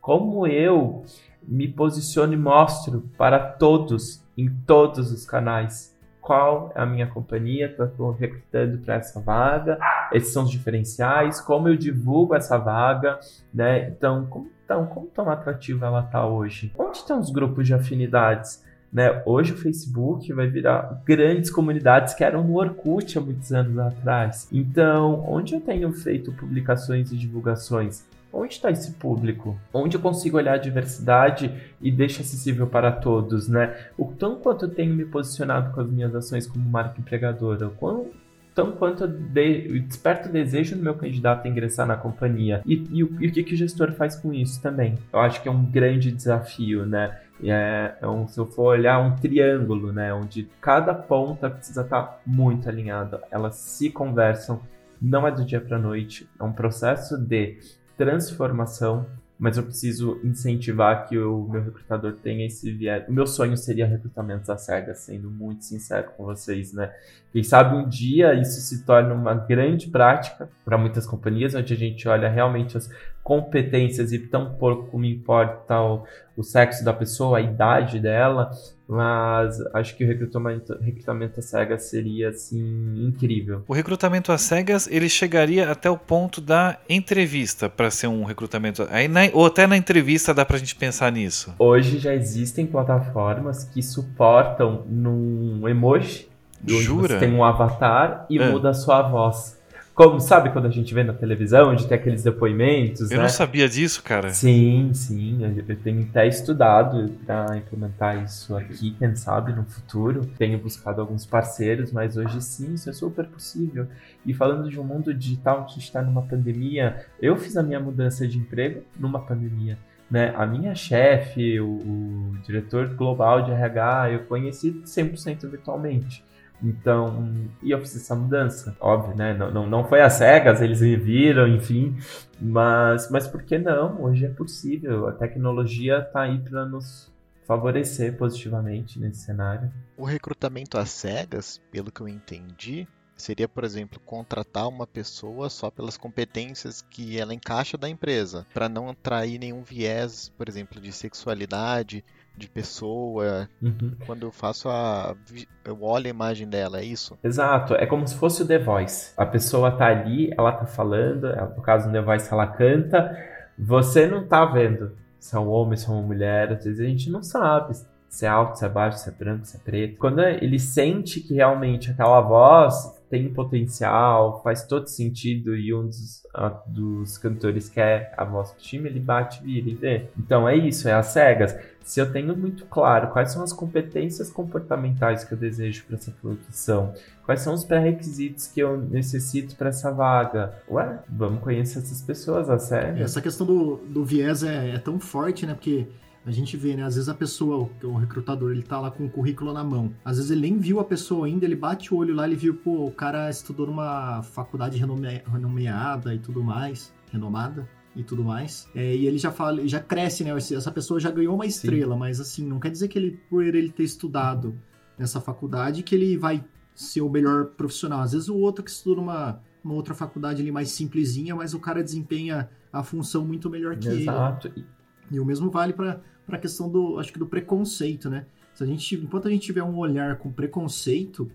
Como 0.00 0.46
eu 0.46 1.04
me 1.42 1.68
posiciono 1.68 2.32
e 2.32 2.36
mostro 2.36 3.08
para 3.16 3.38
todos, 3.38 4.22
em 4.36 4.48
todos 4.66 5.10
os 5.12 5.24
canais, 5.24 5.96
qual 6.20 6.72
é 6.74 6.80
a 6.80 6.86
minha 6.86 7.06
companhia, 7.06 7.66
estou 7.66 8.10
recrutando 8.10 8.78
para 8.78 8.94
essa 8.94 9.20
vaga, 9.20 9.78
esses 10.12 10.32
são 10.32 10.42
os 10.42 10.50
diferenciais, 10.50 11.40
como 11.40 11.68
eu 11.68 11.76
divulgo 11.76 12.34
essa 12.34 12.58
vaga, 12.58 13.20
né? 13.54 13.88
Então, 13.88 14.26
como, 14.26 14.50
então, 14.64 14.86
como 14.86 15.06
tão 15.06 15.30
atrativa 15.30 15.86
ela 15.86 16.00
está 16.00 16.26
hoje? 16.26 16.72
Onde 16.76 16.98
estão 16.98 17.20
os 17.20 17.30
grupos 17.30 17.64
de 17.64 17.74
afinidades? 17.74 18.65
Né? 18.92 19.22
Hoje 19.26 19.52
o 19.52 19.56
Facebook 19.56 20.32
vai 20.32 20.46
virar 20.48 21.02
grandes 21.04 21.50
comunidades 21.50 22.14
que 22.14 22.24
eram 22.24 22.44
no 22.44 22.56
Orkut 22.56 23.18
há 23.18 23.20
muitos 23.20 23.52
anos 23.52 23.78
atrás. 23.78 24.48
Então, 24.52 25.24
onde 25.28 25.54
eu 25.54 25.60
tenho 25.60 25.92
feito 25.92 26.32
publicações 26.32 27.12
e 27.12 27.16
divulgações? 27.16 28.04
Onde 28.32 28.54
está 28.54 28.70
esse 28.70 28.92
público? 28.92 29.58
Onde 29.72 29.96
eu 29.96 30.00
consigo 30.00 30.36
olhar 30.36 30.54
a 30.54 30.58
diversidade 30.58 31.50
e 31.80 31.90
deixa 31.90 32.20
acessível 32.20 32.66
para 32.66 32.92
todos, 32.92 33.48
né? 33.48 33.74
O 33.96 34.06
tão 34.12 34.36
quanto 34.36 34.66
eu 34.66 34.70
tenho 34.70 34.94
me 34.94 35.04
posicionado 35.06 35.72
com 35.72 35.80
as 35.80 35.88
minhas 35.88 36.14
ações 36.14 36.46
como 36.46 36.68
marca 36.68 37.00
empregadora, 37.00 37.68
o 37.68 37.70
quão, 37.70 38.10
tão 38.54 38.72
quanto 38.72 39.04
eu, 39.04 39.08
de, 39.08 39.68
eu 39.68 39.80
desperto 39.80 40.28
o 40.28 40.32
desejo 40.32 40.76
do 40.76 40.82
meu 40.82 40.94
candidato 40.94 41.46
a 41.46 41.48
ingressar 41.48 41.86
na 41.86 41.96
companhia. 41.96 42.62
E, 42.66 42.74
e, 42.90 42.98
e 42.98 43.04
o 43.04 43.32
que, 43.32 43.42
que 43.42 43.54
o 43.54 43.56
gestor 43.56 43.92
faz 43.92 44.16
com 44.16 44.32
isso 44.32 44.60
também? 44.60 44.96
Eu 45.12 45.20
acho 45.20 45.42
que 45.42 45.48
é 45.48 45.52
um 45.52 45.64
grande 45.64 46.10
desafio, 46.10 46.84
né? 46.84 47.18
É, 47.42 47.96
é 48.00 48.08
um, 48.08 48.26
se 48.26 48.38
eu 48.38 48.46
for 48.46 48.68
olhar 48.68 48.98
um 48.98 49.14
triângulo, 49.16 49.92
né, 49.92 50.12
onde 50.12 50.48
cada 50.60 50.94
ponta 50.94 51.50
precisa 51.50 51.82
estar 51.82 52.02
tá 52.02 52.18
muito 52.26 52.68
alinhada, 52.68 53.22
elas 53.30 53.56
se 53.56 53.90
conversam, 53.90 54.60
não 55.00 55.26
é 55.26 55.30
do 55.30 55.44
dia 55.44 55.60
para 55.60 55.78
noite, 55.78 56.28
é 56.38 56.42
um 56.42 56.52
processo 56.52 57.18
de 57.18 57.58
transformação, 57.96 59.06
mas 59.38 59.58
eu 59.58 59.64
preciso 59.64 60.18
incentivar 60.24 61.06
que 61.06 61.18
o 61.18 61.46
meu 61.46 61.62
recrutador 61.62 62.14
tenha 62.14 62.46
esse 62.46 62.72
viés. 62.72 63.06
O 63.06 63.12
meu 63.12 63.26
sonho 63.26 63.56
seria 63.56 63.86
recrutamentos 63.86 64.48
à 64.48 64.56
cega, 64.56 64.94
sendo 64.94 65.30
muito 65.30 65.64
sincero 65.64 66.10
com 66.16 66.24
vocês, 66.24 66.72
né? 66.72 66.90
Quem 67.36 67.42
sabe 67.42 67.76
um 67.76 67.86
dia 67.86 68.32
isso 68.32 68.62
se 68.62 68.82
torna 68.82 69.12
uma 69.12 69.34
grande 69.34 69.88
prática 69.88 70.48
para 70.64 70.78
muitas 70.78 71.04
companhias, 71.04 71.54
onde 71.54 71.74
a 71.74 71.76
gente 71.76 72.08
olha 72.08 72.30
realmente 72.30 72.78
as 72.78 72.88
competências 73.22 74.10
e 74.10 74.18
tão 74.18 74.54
pouco 74.54 74.98
me 74.98 75.12
importa 75.12 75.78
o, 75.78 76.04
o 76.34 76.42
sexo 76.42 76.82
da 76.82 76.94
pessoa, 76.94 77.36
a 77.36 77.42
idade 77.42 78.00
dela, 78.00 78.50
mas 78.88 79.58
acho 79.74 79.94
que 79.98 80.04
o 80.04 80.06
recrutamento, 80.06 80.78
recrutamento 80.80 81.38
às 81.40 81.44
cegas 81.44 81.82
seria 81.90 82.30
assim 82.30 83.04
incrível. 83.06 83.62
O 83.68 83.74
recrutamento 83.74 84.32
às 84.32 84.40
cegas 84.40 84.88
ele 84.90 85.10
chegaria 85.10 85.70
até 85.70 85.90
o 85.90 85.98
ponto 85.98 86.40
da 86.40 86.78
entrevista 86.88 87.68
para 87.68 87.90
ser 87.90 88.06
um 88.06 88.24
recrutamento, 88.24 88.88
aí 88.90 89.08
na, 89.08 89.20
ou 89.34 89.44
até 89.44 89.66
na 89.66 89.76
entrevista 89.76 90.32
dá 90.32 90.42
para 90.42 90.56
a 90.56 90.58
gente 90.58 90.74
pensar 90.74 91.12
nisso. 91.12 91.54
Hoje 91.58 91.98
já 91.98 92.14
existem 92.14 92.64
plataformas 92.64 93.62
que 93.64 93.82
suportam 93.82 94.86
num 94.88 95.68
emoji 95.68 96.34
Jura? 96.64 97.14
Você 97.14 97.18
tem 97.18 97.34
um 97.34 97.44
avatar 97.44 98.26
e 98.30 98.38
é. 98.38 98.50
muda 98.50 98.70
a 98.70 98.74
sua 98.74 99.02
voz. 99.02 99.56
Como, 99.96 100.20
sabe 100.20 100.50
quando 100.50 100.66
a 100.66 100.70
gente 100.70 100.92
vê 100.92 101.02
na 101.02 101.14
televisão, 101.14 101.70
onde 101.70 101.86
tem 101.86 101.96
aqueles 101.96 102.22
depoimentos, 102.22 103.10
Eu 103.10 103.16
né? 103.16 103.22
não 103.22 103.30
sabia 103.30 103.66
disso, 103.66 104.02
cara. 104.02 104.28
Sim, 104.28 104.90
sim. 104.92 105.38
Eu 105.66 105.76
tenho 105.76 106.02
até 106.02 106.28
estudado 106.28 107.10
para 107.24 107.56
implementar 107.56 108.22
isso 108.22 108.54
aqui, 108.54 108.90
quem 108.90 109.16
sabe, 109.16 109.54
no 109.54 109.64
futuro. 109.64 110.26
Tenho 110.36 110.58
buscado 110.58 111.00
alguns 111.00 111.24
parceiros, 111.24 111.92
mas 111.92 112.14
hoje 112.18 112.42
sim, 112.42 112.74
isso 112.74 112.90
é 112.90 112.92
super 112.92 113.24
possível. 113.24 113.86
E 114.26 114.34
falando 114.34 114.68
de 114.68 114.78
um 114.78 114.84
mundo 114.84 115.14
digital 115.14 115.64
que 115.64 115.78
está 115.78 116.02
numa 116.02 116.20
pandemia, 116.20 117.06
eu 117.18 117.34
fiz 117.34 117.56
a 117.56 117.62
minha 117.62 117.80
mudança 117.80 118.28
de 118.28 118.36
emprego 118.36 118.82
numa 119.00 119.20
pandemia. 119.20 119.78
Né? 120.10 120.34
A 120.36 120.44
minha 120.44 120.74
chefe, 120.74 121.58
o, 121.58 121.68
o 121.68 122.36
diretor 122.44 122.88
global 122.88 123.44
de 123.44 123.50
RH, 123.50 124.10
eu 124.10 124.18
conheci 124.24 124.72
100% 124.84 125.48
virtualmente 125.48 126.25
Então, 126.62 127.30
e 127.62 127.70
eu 127.70 127.78
fiz 127.80 127.96
essa 127.96 128.14
mudança, 128.14 128.76
óbvio, 128.80 129.16
né? 129.16 129.34
Não, 129.34 129.50
não, 129.50 129.66
não 129.66 129.84
foi 129.84 130.00
às 130.00 130.14
cegas, 130.14 130.60
eles 130.60 130.80
me 130.80 130.96
viram, 130.96 131.46
enfim, 131.46 131.96
mas, 132.40 133.10
mas 133.10 133.26
por 133.26 133.42
que 133.42 133.58
não? 133.58 134.02
Hoje 134.02 134.24
é 134.24 134.30
possível, 134.30 135.06
a 135.06 135.12
tecnologia 135.12 135.98
está 135.98 136.22
aí 136.22 136.38
para 136.38 136.64
nos 136.64 137.12
favorecer 137.46 138.16
positivamente 138.16 138.98
nesse 138.98 139.20
cenário. 139.20 139.70
O 139.96 140.04
recrutamento 140.04 140.78
às 140.78 140.90
cegas, 140.90 141.60
pelo 141.70 141.92
que 141.92 142.00
eu 142.00 142.08
entendi, 142.08 142.88
seria, 143.16 143.48
por 143.48 143.64
exemplo, 143.64 144.00
contratar 144.04 144.68
uma 144.68 144.86
pessoa 144.86 145.48
só 145.48 145.70
pelas 145.70 145.96
competências 145.96 146.82
que 146.82 147.18
ela 147.18 147.34
encaixa 147.34 147.76
da 147.76 147.88
empresa, 147.88 148.46
para 148.52 148.68
não 148.68 148.90
atrair 148.90 149.38
nenhum 149.38 149.62
viés, 149.62 150.32
por 150.36 150.48
exemplo, 150.48 150.80
de 150.80 150.92
sexualidade, 150.92 152.04
de 152.36 152.48
pessoa. 152.48 153.48
Uhum. 153.62 153.96
Quando 154.04 154.24
eu 154.24 154.30
faço 154.30 154.68
a. 154.68 155.16
Eu 155.64 155.82
olho 155.82 156.06
a 156.06 156.10
imagem 156.10 156.46
dela, 156.46 156.80
é 156.80 156.84
isso? 156.84 157.18
Exato. 157.24 157.74
É 157.74 157.86
como 157.86 158.06
se 158.06 158.14
fosse 158.16 158.42
o 158.42 158.46
The 158.46 158.58
Voice. 158.58 159.12
A 159.16 159.24
pessoa 159.24 159.70
tá 159.72 159.86
ali, 159.86 160.30
ela 160.36 160.52
tá 160.52 160.66
falando, 160.66 161.28
no 161.56 161.62
caso 161.62 161.86
do 161.86 161.92
The 161.92 162.02
Voice 162.02 162.32
ela 162.32 162.46
canta, 162.46 163.16
você 163.58 164.06
não 164.06 164.26
tá 164.26 164.44
vendo 164.44 164.92
se 165.18 165.34
é 165.34 165.38
um 165.38 165.48
homem, 165.48 165.76
se 165.76 165.88
é 165.88 165.92
uma 165.92 166.02
mulher, 166.02 166.52
às 166.52 166.64
vezes 166.64 166.80
a 166.80 166.84
gente 166.84 167.10
não 167.10 167.22
sabe 167.22 167.74
se 168.08 168.24
é 168.24 168.28
alto, 168.28 168.58
se 168.58 168.64
é 168.64 168.68
baixo, 168.68 168.98
se 168.98 169.08
é 169.08 169.12
branco, 169.12 169.44
se 169.44 169.56
é 169.56 169.60
preto. 169.60 169.98
Quando 169.98 170.22
ele 170.22 170.58
sente 170.58 171.20
que 171.20 171.34
realmente 171.34 171.90
aquela 171.90 172.20
voz 172.20 172.95
tem 173.08 173.32
potencial, 173.32 174.42
faz 174.42 174.64
todo 174.64 174.88
sentido 174.88 175.56
e 175.56 175.72
um 175.72 175.86
dos, 175.86 176.22
dos 176.66 177.18
cantores 177.18 177.68
quer 177.68 178.12
a 178.16 178.24
voz 178.24 178.52
do 178.52 178.58
time, 178.58 178.88
ele 178.88 179.00
bate, 179.00 179.42
vira 179.42 179.68
e 179.68 179.74
vê. 179.74 180.08
Então 180.18 180.48
é 180.48 180.56
isso, 180.56 180.88
é 180.88 180.92
as 180.92 181.06
cegas. 181.06 181.56
Se 181.82 182.00
eu 182.00 182.10
tenho 182.10 182.36
muito 182.36 182.66
claro 182.66 183.12
quais 183.12 183.30
são 183.30 183.44
as 183.44 183.52
competências 183.52 184.28
comportamentais 184.28 185.22
que 185.22 185.32
eu 185.32 185.38
desejo 185.38 185.84
para 185.84 185.96
essa 185.96 186.10
produção, 186.10 186.92
quais 187.24 187.40
são 187.42 187.54
os 187.54 187.64
pré-requisitos 187.64 188.48
que 188.48 188.58
eu 188.58 188.76
necessito 188.76 189.54
para 189.54 189.68
essa 189.68 189.92
vaga, 189.92 190.52
ué, 190.68 190.98
vamos 191.08 191.40
conhecer 191.40 191.78
essas 191.78 192.02
pessoas, 192.02 192.50
a 192.50 192.58
sério. 192.58 193.04
Essa 193.04 193.22
questão 193.22 193.46
do, 193.46 193.76
do 193.76 194.04
viés 194.04 194.42
é, 194.42 194.74
é 194.74 194.78
tão 194.78 194.98
forte, 194.98 195.46
né? 195.46 195.54
Porque 195.54 195.86
a 196.26 196.32
gente 196.32 196.56
vê, 196.56 196.74
né? 196.74 196.82
Às 196.82 196.96
vezes 196.96 197.08
a 197.08 197.14
pessoa, 197.14 197.70
o 197.84 197.94
recrutador, 197.94 198.50
ele 198.50 198.62
tá 198.62 198.80
lá 198.80 198.90
com 198.90 199.06
o 199.06 199.08
currículo 199.08 199.52
na 199.52 199.62
mão. 199.62 199.92
Às 200.04 200.16
vezes 200.16 200.32
ele 200.32 200.40
nem 200.40 200.58
viu 200.58 200.80
a 200.80 200.84
pessoa 200.84 201.26
ainda, 201.26 201.44
ele 201.44 201.54
bate 201.54 201.94
o 201.94 201.98
olho 201.98 202.14
lá, 202.14 202.26
ele 202.26 202.34
viu, 202.34 202.54
pô, 202.54 202.84
o 202.84 202.90
cara 202.90 203.30
estudou 203.30 203.68
numa 203.68 204.22
faculdade 204.24 204.76
renome... 204.76 205.22
renomeada 205.24 206.12
e 206.12 206.18
tudo 206.18 206.42
mais, 206.42 206.92
renomada 207.12 207.68
e 207.94 208.02
tudo 208.02 208.24
mais. 208.24 208.68
É, 208.74 208.96
e 208.96 209.06
ele 209.06 209.18
já 209.18 209.30
fala, 209.30 209.66
já 209.68 209.78
cresce, 209.78 210.24
né? 210.24 210.30
Essa 210.36 210.72
pessoa 210.72 210.98
já 210.98 211.12
ganhou 211.12 211.36
uma 211.36 211.46
estrela, 211.46 211.94
Sim. 211.94 212.00
mas 212.00 212.20
assim, 212.20 212.44
não 212.44 212.58
quer 212.58 212.72
dizer 212.72 212.88
que 212.88 212.98
ele, 212.98 213.20
por 213.30 213.44
ele 213.44 213.70
ter 213.70 213.84
estudado 213.84 214.58
nessa 214.98 215.20
faculdade, 215.20 215.84
que 215.84 215.94
ele 215.94 216.16
vai 216.16 216.44
ser 216.74 217.02
o 217.02 217.08
melhor 217.08 217.46
profissional. 217.56 218.00
Às 218.00 218.12
vezes 218.12 218.28
o 218.28 218.36
outro 218.36 218.64
que 218.64 218.70
estudou 218.70 218.96
numa 218.96 219.40
uma 219.62 219.74
outra 219.74 219.94
faculdade 219.94 220.40
ali 220.40 220.52
mais 220.52 220.70
simplesinha, 220.70 221.34
mas 221.34 221.52
o 221.52 221.58
cara 221.58 221.82
desempenha 221.82 222.48
a 222.72 222.84
função 222.84 223.24
muito 223.24 223.50
melhor 223.50 223.76
que 223.76 223.88
Exato. 223.88 224.46
ele. 224.46 224.64
E 225.10 225.18
o 225.18 225.24
mesmo 225.24 225.50
vale 225.50 225.72
para 225.72 226.00
a 226.28 226.38
questão 226.38 226.68
do, 226.68 226.98
acho 226.98 227.12
que 227.12 227.18
do 227.18 227.26
preconceito, 227.26 228.10
né? 228.10 228.26
Se 228.54 228.64
a 228.64 228.66
gente, 228.66 228.94
enquanto 228.96 229.28
a 229.28 229.30
gente 229.30 229.44
tiver 229.46 229.62
um 229.62 229.76
olhar 229.76 230.16
com 230.16 230.32
preconceito, 230.32 231.30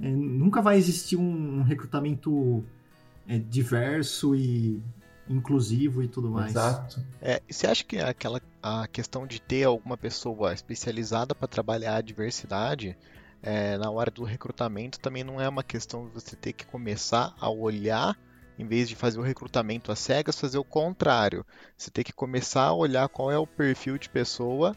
é, 0.00 0.10
nunca 0.10 0.60
vai 0.60 0.76
existir 0.76 1.16
um, 1.16 1.60
um 1.60 1.62
recrutamento 1.62 2.64
é, 3.28 3.38
diverso 3.38 4.34
e 4.34 4.82
inclusivo 5.28 6.02
e 6.02 6.08
tudo 6.08 6.30
mais. 6.30 6.50
Exato. 6.50 7.02
É, 7.20 7.40
você 7.48 7.66
acha 7.66 7.84
que 7.84 7.98
aquela 7.98 8.40
a 8.62 8.86
questão 8.86 9.26
de 9.26 9.40
ter 9.40 9.64
alguma 9.64 9.96
pessoa 9.96 10.52
especializada 10.52 11.34
para 11.34 11.48
trabalhar 11.48 11.96
a 11.96 12.00
diversidade 12.00 12.96
é, 13.42 13.76
na 13.76 13.90
hora 13.90 14.10
do 14.10 14.24
recrutamento 14.24 14.98
também 14.98 15.22
não 15.22 15.40
é 15.40 15.48
uma 15.48 15.62
questão 15.62 16.06
de 16.06 16.12
você 16.12 16.34
ter 16.34 16.52
que 16.52 16.64
começar 16.66 17.34
a 17.38 17.50
olhar 17.50 18.18
em 18.58 18.66
vez 18.66 18.88
de 18.88 18.96
fazer 18.96 19.18
o 19.18 19.22
recrutamento 19.22 19.90
às 19.90 19.98
cegas, 19.98 20.38
fazer 20.38 20.58
o 20.58 20.64
contrário. 20.64 21.44
Você 21.76 21.90
tem 21.90 22.04
que 22.04 22.12
começar 22.12 22.64
a 22.64 22.74
olhar 22.74 23.08
qual 23.08 23.30
é 23.30 23.38
o 23.38 23.46
perfil 23.46 23.98
de 23.98 24.08
pessoa 24.08 24.76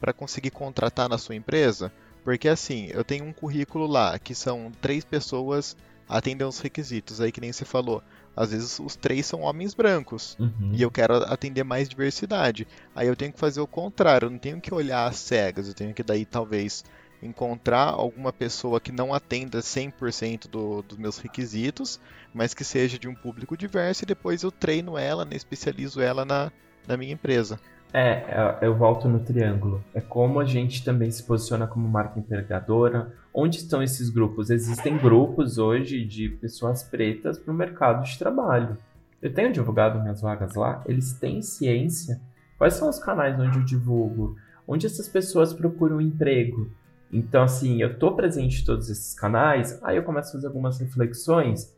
para 0.00 0.12
conseguir 0.12 0.50
contratar 0.50 1.08
na 1.08 1.18
sua 1.18 1.34
empresa. 1.34 1.92
Porque 2.24 2.48
assim, 2.48 2.88
eu 2.92 3.04
tenho 3.04 3.24
um 3.24 3.32
currículo 3.32 3.86
lá 3.86 4.18
que 4.18 4.34
são 4.34 4.70
três 4.80 5.04
pessoas 5.04 5.76
atendem 6.08 6.46
os 6.46 6.58
requisitos, 6.58 7.20
aí 7.20 7.30
que 7.30 7.40
nem 7.40 7.52
você 7.52 7.64
falou. 7.64 8.02
Às 8.34 8.52
vezes 8.52 8.78
os 8.78 8.96
três 8.96 9.26
são 9.26 9.40
homens 9.40 9.74
brancos 9.74 10.36
uhum. 10.38 10.70
e 10.72 10.80
eu 10.80 10.90
quero 10.90 11.16
atender 11.24 11.64
mais 11.64 11.88
diversidade. 11.88 12.66
Aí 12.94 13.06
eu 13.06 13.16
tenho 13.16 13.32
que 13.32 13.38
fazer 13.38 13.60
o 13.60 13.66
contrário, 13.66 14.26
eu 14.26 14.30
não 14.30 14.38
tenho 14.38 14.60
que 14.60 14.72
olhar 14.72 15.06
às 15.06 15.16
cegas, 15.16 15.68
eu 15.68 15.74
tenho 15.74 15.92
que 15.92 16.02
daí 16.02 16.24
talvez 16.24 16.84
encontrar 17.22 17.88
alguma 17.88 18.32
pessoa 18.32 18.80
que 18.80 18.92
não 18.92 19.12
atenda 19.12 19.58
100% 19.58 20.48
do, 20.48 20.82
dos 20.82 20.98
meus 20.98 21.18
requisitos, 21.18 22.00
mas 22.32 22.54
que 22.54 22.64
seja 22.64 22.98
de 22.98 23.08
um 23.08 23.14
público 23.14 23.56
diverso 23.56 24.04
e 24.04 24.06
depois 24.06 24.42
eu 24.42 24.50
treino 24.50 24.96
ela, 24.96 25.24
né, 25.24 25.34
especializo 25.34 26.00
ela 26.00 26.24
na, 26.24 26.52
na 26.86 26.96
minha 26.96 27.12
empresa. 27.12 27.58
É, 27.92 28.00
é, 28.00 28.58
eu 28.62 28.76
volto 28.76 29.08
no 29.08 29.20
triângulo. 29.20 29.82
É 29.94 30.00
como 30.00 30.40
a 30.40 30.44
gente 30.44 30.84
também 30.84 31.10
se 31.10 31.22
posiciona 31.22 31.66
como 31.66 31.88
marca 31.88 32.18
empregadora. 32.18 33.14
Onde 33.32 33.56
estão 33.56 33.82
esses 33.82 34.10
grupos? 34.10 34.50
Existem 34.50 34.96
grupos 34.98 35.58
hoje 35.58 36.04
de 36.04 36.28
pessoas 36.28 36.82
pretas 36.82 37.38
para 37.38 37.52
o 37.52 37.56
mercado 37.56 38.04
de 38.04 38.18
trabalho. 38.18 38.76
Eu 39.22 39.32
tenho 39.32 39.52
divulgado 39.52 40.00
minhas 40.00 40.20
vagas 40.20 40.54
lá, 40.54 40.82
eles 40.86 41.12
têm 41.14 41.42
ciência. 41.42 42.20
Quais 42.56 42.74
são 42.74 42.88
os 42.88 42.98
canais 42.98 43.38
onde 43.38 43.58
eu 43.58 43.64
divulgo? 43.64 44.36
Onde 44.66 44.86
essas 44.86 45.08
pessoas 45.08 45.52
procuram 45.52 46.00
emprego? 46.00 46.70
Então, 47.12 47.42
assim, 47.42 47.80
eu 47.80 47.98
tô 47.98 48.12
presente 48.12 48.62
em 48.62 48.64
todos 48.64 48.90
esses 48.90 49.14
canais, 49.14 49.78
aí 49.82 49.96
eu 49.96 50.02
começo 50.02 50.30
a 50.30 50.32
fazer 50.32 50.46
algumas 50.46 50.78
reflexões. 50.78 51.74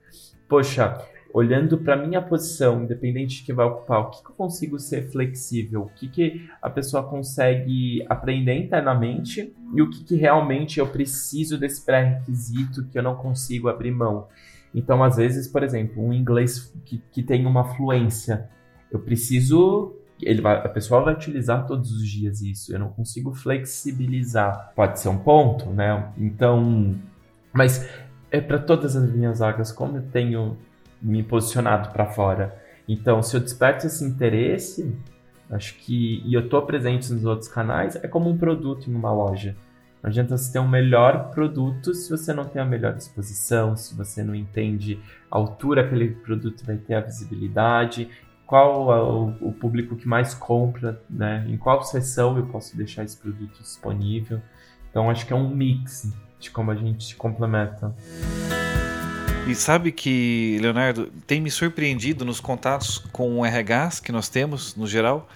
Poxa, 0.49 0.99
olhando 1.33 1.79
para 1.79 1.97
minha 1.97 2.21
posição, 2.21 2.83
independente 2.83 3.37
de 3.37 3.43
que 3.45 3.53
vai 3.53 3.67
ocupar, 3.67 4.01
o 4.01 4.11
que, 4.11 4.23
que 4.23 4.31
eu 4.31 4.35
consigo 4.35 4.79
ser 4.79 5.11
flexível? 5.11 5.83
O 5.83 5.89
que, 5.89 6.09
que 6.09 6.49
a 6.61 6.69
pessoa 6.69 7.03
consegue 7.03 8.05
aprender 8.09 8.55
internamente 8.55 9.55
e 9.75 9.83
o 9.83 9.89
que, 9.89 10.03
que 10.03 10.17
realmente 10.17 10.81
eu 10.81 10.87
preciso 10.87 11.57
desse 11.57 11.85
pré-requisito 11.85 12.87
que 12.89 12.99
eu 12.99 13.03
não 13.03 13.15
consigo 13.15 13.69
abrir 13.69 13.93
mão? 13.93 14.27
Então, 14.75 15.03
às 15.03 15.17
vezes, 15.17 15.49
por 15.49 15.63
exemplo, 15.63 16.05
um 16.05 16.13
inglês 16.13 16.73
que, 16.85 17.03
que 17.13 17.23
tem 17.23 17.47
uma 17.47 17.65
fluência, 17.75 18.49
eu 18.91 18.99
preciso 18.99 19.97
ele 20.23 20.41
vai, 20.41 20.57
a 20.57 20.69
pessoa 20.69 21.03
vai 21.03 21.15
utilizar 21.15 21.67
todos 21.67 21.93
os 21.93 22.09
dias 22.09 22.41
isso. 22.41 22.73
Eu 22.73 22.79
não 22.79 22.89
consigo 22.89 23.33
flexibilizar. 23.33 24.73
Pode 24.75 25.01
ser 25.01 25.09
um 25.09 25.19
ponto, 25.19 25.71
né? 25.71 26.13
Então, 26.17 26.95
mas 27.53 27.89
é 28.31 28.41
para 28.41 28.59
todas 28.59 28.97
as 28.97 29.11
minhas 29.11 29.41
vagas 29.41 29.73
como 29.73 29.99
eu 29.99 30.03
tenho 30.03 30.57
me 31.01 31.23
posicionado 31.23 31.91
para 31.91 32.07
fora. 32.07 32.57
Então, 32.89 33.23
se 33.23 33.37
eu 33.37 33.41
desperto 33.41 33.87
esse 33.87 34.05
interesse, 34.05 34.97
acho 35.51 35.75
que 35.77 36.23
e 36.25 36.35
eu 36.35 36.41
estou 36.41 36.63
presente 36.63 37.13
nos 37.13 37.25
outros 37.25 37.49
canais, 37.49 37.97
é 37.97 38.09
como 38.09 38.29
um 38.29 38.37
produto 38.37 38.91
em 38.91 38.95
uma 38.95 39.13
loja. 39.13 39.57
Não 40.03 40.09
adianta 40.09 40.37
você 40.37 40.53
ter 40.53 40.59
um 40.59 40.69
melhor 40.69 41.31
produto 41.31 41.95
se 41.95 42.11
você 42.11 42.33
não 42.33 42.45
tem 42.45 42.61
a 42.61 42.65
melhor 42.65 42.97
exposição, 42.97 43.77
se 43.77 43.95
você 43.95 44.23
não 44.23 44.35
entende 44.35 44.99
a 45.31 45.37
altura 45.37 45.83
que 45.83 45.95
aquele 45.95 46.15
produto 46.15 46.65
vai 46.65 46.77
ter, 46.77 46.95
a 46.95 47.01
visibilidade 47.01 48.09
qual 48.51 48.93
é 48.93 49.01
o, 49.01 49.49
o, 49.49 49.53
público 49.53 49.95
que 49.95 50.09
mais 50.09 50.35
compra, 50.35 51.01
né? 51.09 51.47
Em 51.49 51.57
qual 51.57 51.85
seção 51.85 52.37
eu 52.37 52.47
posso 52.47 52.77
deixar 52.77 53.05
esse 53.05 53.17
produto 53.17 53.63
disponível. 53.63 54.43
Então 54.91 55.09
acho 55.09 55.25
que 55.25 55.33
é 55.33 55.37
um 55.37 55.49
mix 55.49 56.13
de 56.41 56.51
como 56.51 56.73
a 56.73 56.75
gente 56.75 57.05
se 57.05 57.15
complementa. 57.15 57.95
E 59.47 59.55
sabe 59.55 59.93
que, 59.93 60.59
Leonardo, 60.61 61.13
tem 61.29 61.41
me 61.41 61.49
surpreendido 61.49 62.25
nos 62.25 62.41
contatos 62.41 62.99
com 63.13 63.41
RHs 63.45 64.01
que 64.01 64.11
nós 64.11 64.29
temos, 64.29 64.75
no 64.75 64.85
geral, 64.85 65.29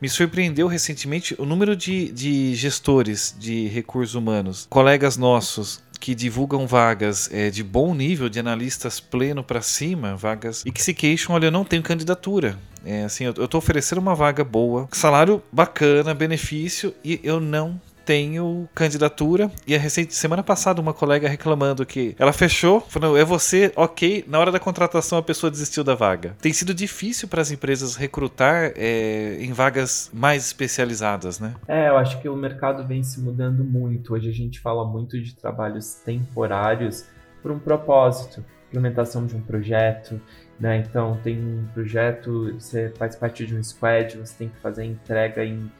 me 0.00 0.08
surpreendeu 0.08 0.68
recentemente 0.68 1.34
o 1.40 1.44
número 1.44 1.74
de, 1.74 2.12
de 2.12 2.54
gestores 2.54 3.34
de 3.36 3.66
recursos 3.66 4.14
humanos, 4.14 4.68
colegas 4.70 5.16
nossos 5.16 5.82
que 6.00 6.14
divulgam 6.14 6.66
vagas 6.66 7.28
é, 7.30 7.50
de 7.50 7.62
bom 7.62 7.94
nível, 7.94 8.28
de 8.28 8.40
analistas 8.40 8.98
pleno 8.98 9.44
para 9.44 9.60
cima, 9.60 10.16
vagas 10.16 10.64
e 10.64 10.72
que 10.72 10.82
se 10.82 10.94
queixam, 10.94 11.34
olha, 11.34 11.46
eu 11.46 11.50
não 11.50 11.64
tenho 11.64 11.82
candidatura. 11.82 12.58
É, 12.84 13.04
assim, 13.04 13.24
eu, 13.24 13.30
estou 13.44 13.58
oferecendo 13.58 13.98
uma 13.98 14.14
vaga 14.14 14.42
boa, 14.42 14.88
salário 14.90 15.42
bacana, 15.52 16.14
benefício 16.14 16.94
e 17.04 17.20
eu 17.22 17.38
não 17.38 17.78
tenho 18.10 18.68
candidatura. 18.74 19.48
E 19.64 19.72
a 19.72 19.78
recente 19.78 20.12
semana 20.14 20.42
passada 20.42 20.80
uma 20.80 20.92
colega 20.92 21.28
reclamando 21.28 21.86
que 21.86 22.16
ela 22.18 22.32
fechou, 22.32 22.80
falou: 22.80 23.16
"É 23.16 23.24
você, 23.24 23.72
OK". 23.76 24.24
Na 24.26 24.40
hora 24.40 24.50
da 24.50 24.58
contratação 24.58 25.16
a 25.16 25.22
pessoa 25.22 25.48
desistiu 25.48 25.84
da 25.84 25.94
vaga. 25.94 26.34
Tem 26.42 26.52
sido 26.52 26.74
difícil 26.74 27.28
para 27.28 27.40
as 27.40 27.52
empresas 27.52 27.94
recrutar 27.94 28.72
é, 28.74 29.36
em 29.38 29.52
vagas 29.52 30.10
mais 30.12 30.46
especializadas, 30.46 31.38
né? 31.38 31.54
É, 31.68 31.88
eu 31.88 31.96
acho 31.96 32.20
que 32.20 32.28
o 32.28 32.34
mercado 32.34 32.84
vem 32.84 33.04
se 33.04 33.20
mudando 33.20 33.62
muito. 33.62 34.12
Hoje 34.14 34.28
a 34.28 34.34
gente 34.34 34.58
fala 34.58 34.84
muito 34.84 35.20
de 35.22 35.32
trabalhos 35.36 35.94
temporários 36.04 37.04
por 37.40 37.52
um 37.52 37.60
propósito, 37.60 38.44
implementação 38.70 39.24
de 39.24 39.36
um 39.36 39.40
projeto. 39.40 40.20
Né? 40.58 40.78
Então, 40.78 41.18
tem 41.22 41.38
um 41.38 41.64
projeto, 41.72 42.52
você 42.58 42.92
faz 42.98 43.14
parte 43.14 43.46
de 43.46 43.56
um 43.56 43.62
squad, 43.62 44.18
você 44.18 44.34
tem 44.36 44.48
que 44.48 44.58
fazer 44.58 44.84
entrega 44.84 45.44
em 45.44 45.70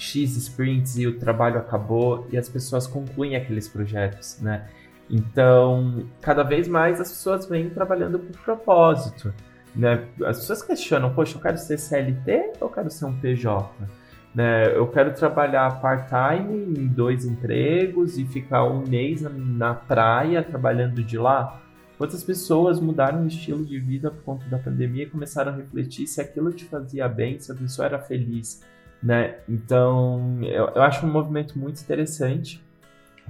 X 0.00 0.34
sprints 0.34 0.96
e 0.96 1.06
o 1.06 1.18
trabalho 1.18 1.58
acabou 1.58 2.26
e 2.32 2.38
as 2.38 2.48
pessoas 2.48 2.86
concluem 2.86 3.36
aqueles 3.36 3.68
projetos, 3.68 4.40
né? 4.40 4.66
Então, 5.10 6.06
cada 6.22 6.42
vez 6.42 6.66
mais 6.66 7.00
as 7.00 7.10
pessoas 7.10 7.46
vêm 7.46 7.68
trabalhando 7.68 8.18
por 8.18 8.40
propósito. 8.40 9.34
Né? 9.76 10.06
As 10.24 10.38
pessoas 10.38 10.62
questionam, 10.62 11.12
poxa, 11.12 11.36
eu 11.36 11.42
quero 11.42 11.58
ser 11.58 11.78
CLT 11.78 12.52
ou 12.60 12.68
eu 12.68 12.72
quero 12.72 12.90
ser 12.90 13.04
um 13.04 13.20
PJ? 13.20 13.68
Né? 14.34 14.74
Eu 14.74 14.86
quero 14.86 15.12
trabalhar 15.12 15.80
part-time 15.80 16.80
em 16.80 16.86
dois 16.86 17.26
empregos 17.26 18.16
e 18.16 18.24
ficar 18.24 18.64
um 18.64 18.86
mês 18.86 19.20
na, 19.20 19.30
na 19.30 19.74
praia 19.74 20.42
trabalhando 20.42 21.02
de 21.02 21.18
lá? 21.18 21.60
Quantas 21.98 22.24
pessoas 22.24 22.80
mudaram 22.80 23.24
o 23.24 23.26
estilo 23.26 23.66
de 23.66 23.78
vida 23.78 24.10
por 24.10 24.22
conta 24.22 24.46
da 24.46 24.58
pandemia 24.58 25.02
e 25.02 25.10
começaram 25.10 25.52
a 25.52 25.56
refletir 25.56 26.06
se 26.06 26.20
aquilo 26.20 26.52
te 26.52 26.64
fazia 26.64 27.06
bem, 27.08 27.38
se 27.38 27.52
a 27.52 27.54
pessoa 27.54 27.84
era 27.84 27.98
feliz, 27.98 28.62
né? 29.02 29.36
Então, 29.48 30.38
eu, 30.42 30.68
eu 30.74 30.82
acho 30.82 31.06
um 31.06 31.10
movimento 31.10 31.58
muito 31.58 31.80
interessante 31.80 32.62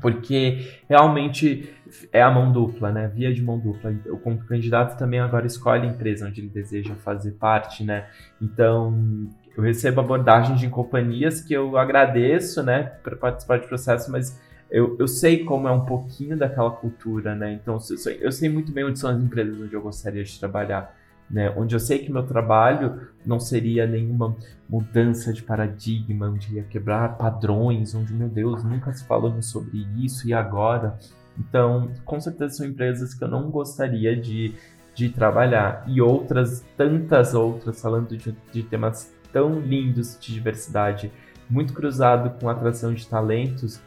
porque 0.01 0.67
realmente 0.89 1.73
é 2.13 2.23
a 2.23 2.31
mão 2.31 2.51
dupla, 2.51 2.91
né? 2.91 3.09
Via 3.09 3.33
de 3.33 3.43
mão 3.43 3.59
dupla. 3.59 3.93
O 4.07 4.19
candidato 4.47 4.99
também 4.99 5.21
agora 5.21 5.47
escolhe 5.47 5.87
a 5.87 5.91
empresa 5.91 6.27
onde 6.27 6.41
ele 6.41 6.49
deseja 6.49 6.95
fazer 6.97 7.33
parte, 7.33 7.85
né? 7.85 8.07
Então, 8.41 9.29
eu 9.57 9.63
recebo 9.63 10.01
abordagens 10.01 10.59
de 10.59 10.69
companhias 10.69 11.41
que 11.41 11.53
eu 11.53 11.77
agradeço, 11.77 12.63
né, 12.63 12.85
para 13.03 13.17
participar 13.17 13.59
do 13.59 13.67
processo, 13.67 14.11
mas 14.11 14.41
eu, 14.71 14.97
eu 14.99 15.09
sei 15.09 15.45
como 15.45 15.67
é 15.67 15.73
um 15.73 15.85
pouquinho 15.85 16.37
daquela 16.37 16.71
cultura, 16.71 17.35
né? 17.35 17.53
Então, 17.53 17.75
eu 17.75 17.81
sei, 17.81 18.19
eu 18.21 18.33
sei 18.33 18.49
muito 18.49 18.73
bem 18.73 18.85
onde 18.85 18.99
são 18.99 19.11
as 19.11 19.21
empresas 19.21 19.61
onde 19.61 19.75
eu 19.75 19.83
gostaria 19.83 20.23
de 20.23 20.39
trabalhar 20.39 20.97
né? 21.31 21.53
Onde 21.57 21.75
eu 21.75 21.81
sei 21.81 22.01
que 22.01 22.13
meu 22.13 22.25
trabalho 22.25 23.09
não 23.25 23.39
seria 23.39 23.87
nenhuma 23.87 24.37
mudança 24.69 25.33
de 25.33 25.43
paradigma, 25.43 26.29
onde 26.29 26.55
ia 26.55 26.63
quebrar 26.65 27.17
padrões, 27.17 27.95
onde, 27.95 28.13
meu 28.13 28.29
Deus, 28.29 28.65
nunca 28.65 28.93
se 28.93 29.05
falou 29.05 29.41
sobre 29.43 29.87
isso 29.97 30.29
e 30.29 30.33
agora. 30.33 30.99
Então, 31.39 31.91
com 32.05 32.21
certeza 32.21 32.57
são 32.57 32.67
empresas 32.67 33.15
que 33.15 33.23
eu 33.23 33.29
não 33.29 33.51
gostaria 33.51 34.17
de, 34.17 34.55
de 34.95 35.09
trabalhar. 35.09 35.85
E 35.87 36.01
outras, 36.01 36.65
tantas 36.77 37.35
outras, 37.35 37.81
falando 37.81 38.17
de, 38.17 38.37
de 38.53 38.63
temas 38.63 39.13
tão 39.33 39.61
lindos 39.61 40.19
de 40.21 40.33
diversidade, 40.33 41.13
muito 41.49 41.73
cruzado 41.73 42.39
com 42.39 42.49
atração 42.49 42.93
de 42.93 43.07
talentos, 43.07 43.81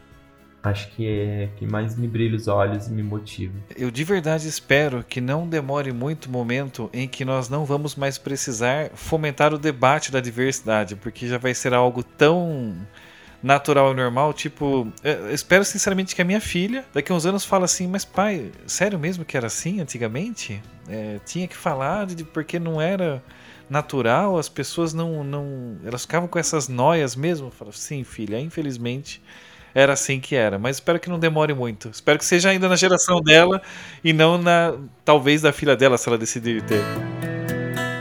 acho 0.64 0.88
que 0.92 1.06
é 1.06 1.50
que 1.58 1.68
mais 1.68 1.96
me 1.98 2.08
brilha 2.08 2.38
os 2.38 2.48
olhos 2.48 2.88
e 2.88 2.92
me 2.92 3.04
motiva. 3.04 3.54
Eu 3.76 3.92
de 3.92 4.04
verdade 4.04 4.48
espero 4.48 5.04
que 5.04 5.20
não 5.20 5.48
demore 5.48 5.92
muito 5.92 6.32
momento 6.32 6.90
em 6.94 7.08
que 7.08 7.26
nós 7.26 7.50
não 7.50 7.66
vamos 7.66 7.96
mais 7.96 8.18
precisar 8.18 8.90
fomentar 8.94 9.54
o 9.54 9.58
debate 9.58 10.12
da 10.12 10.22
diversidade, 10.22 10.96
porque 10.96 11.28
já 11.28 11.38
vai 11.38 11.54
ser 11.54 11.74
algo 11.74 12.02
tão 12.02 12.78
natural 13.42 13.92
e 13.92 13.96
normal, 13.96 14.34
tipo, 14.34 14.88
espero 15.34 15.66
sinceramente 15.66 16.16
que 16.16 16.22
a 16.22 16.26
minha 16.26 16.40
filha 16.40 16.86
daqui 16.94 17.12
a 17.12 17.16
uns 17.16 17.26
anos 17.26 17.44
fala 17.44 17.66
assim, 17.66 17.88
mas 17.88 18.06
pai, 18.06 18.50
sério 18.66 18.98
mesmo 18.98 19.26
que 19.26 19.36
era 19.36 19.48
assim 19.48 19.82
antigamente? 19.82 20.64
É, 20.88 21.20
tinha 21.26 21.46
que 21.46 21.58
falar 21.58 22.06
de 22.06 22.24
porque 22.24 22.58
não 22.58 22.80
era 22.80 23.22
natural, 23.70 24.38
as 24.38 24.48
pessoas 24.48 24.94
não, 24.94 25.26
não 25.26 25.78
elas 25.84 26.04
ficavam 26.04 26.30
com 26.30 26.40
essas 26.40 26.70
noias 26.70 27.18
mesmo. 27.18 27.52
Falo, 27.52 27.74
sim, 27.74 28.06
filha, 28.06 28.40
infelizmente 28.40 29.22
era 29.74 29.94
assim 29.94 30.20
que 30.20 30.36
era. 30.36 30.60
Mas 30.60 30.78
espero 30.78 31.00
que 31.00 31.10
não 31.10 31.20
demore 31.20 31.54
muito. 31.54 31.90
Espero 31.90 32.18
que 32.18 32.26
seja 32.26 32.50
ainda 32.50 32.68
na 32.68 32.76
geração 32.76 33.22
dela 33.22 33.62
e 34.04 34.14
não 34.14 34.38
na 34.38 34.76
talvez 35.04 35.42
da 35.42 35.52
filha 35.52 35.76
dela, 35.76 35.98
se 35.98 36.08
ela 36.08 36.18
decidir 36.18 36.62
ter. 36.64 36.82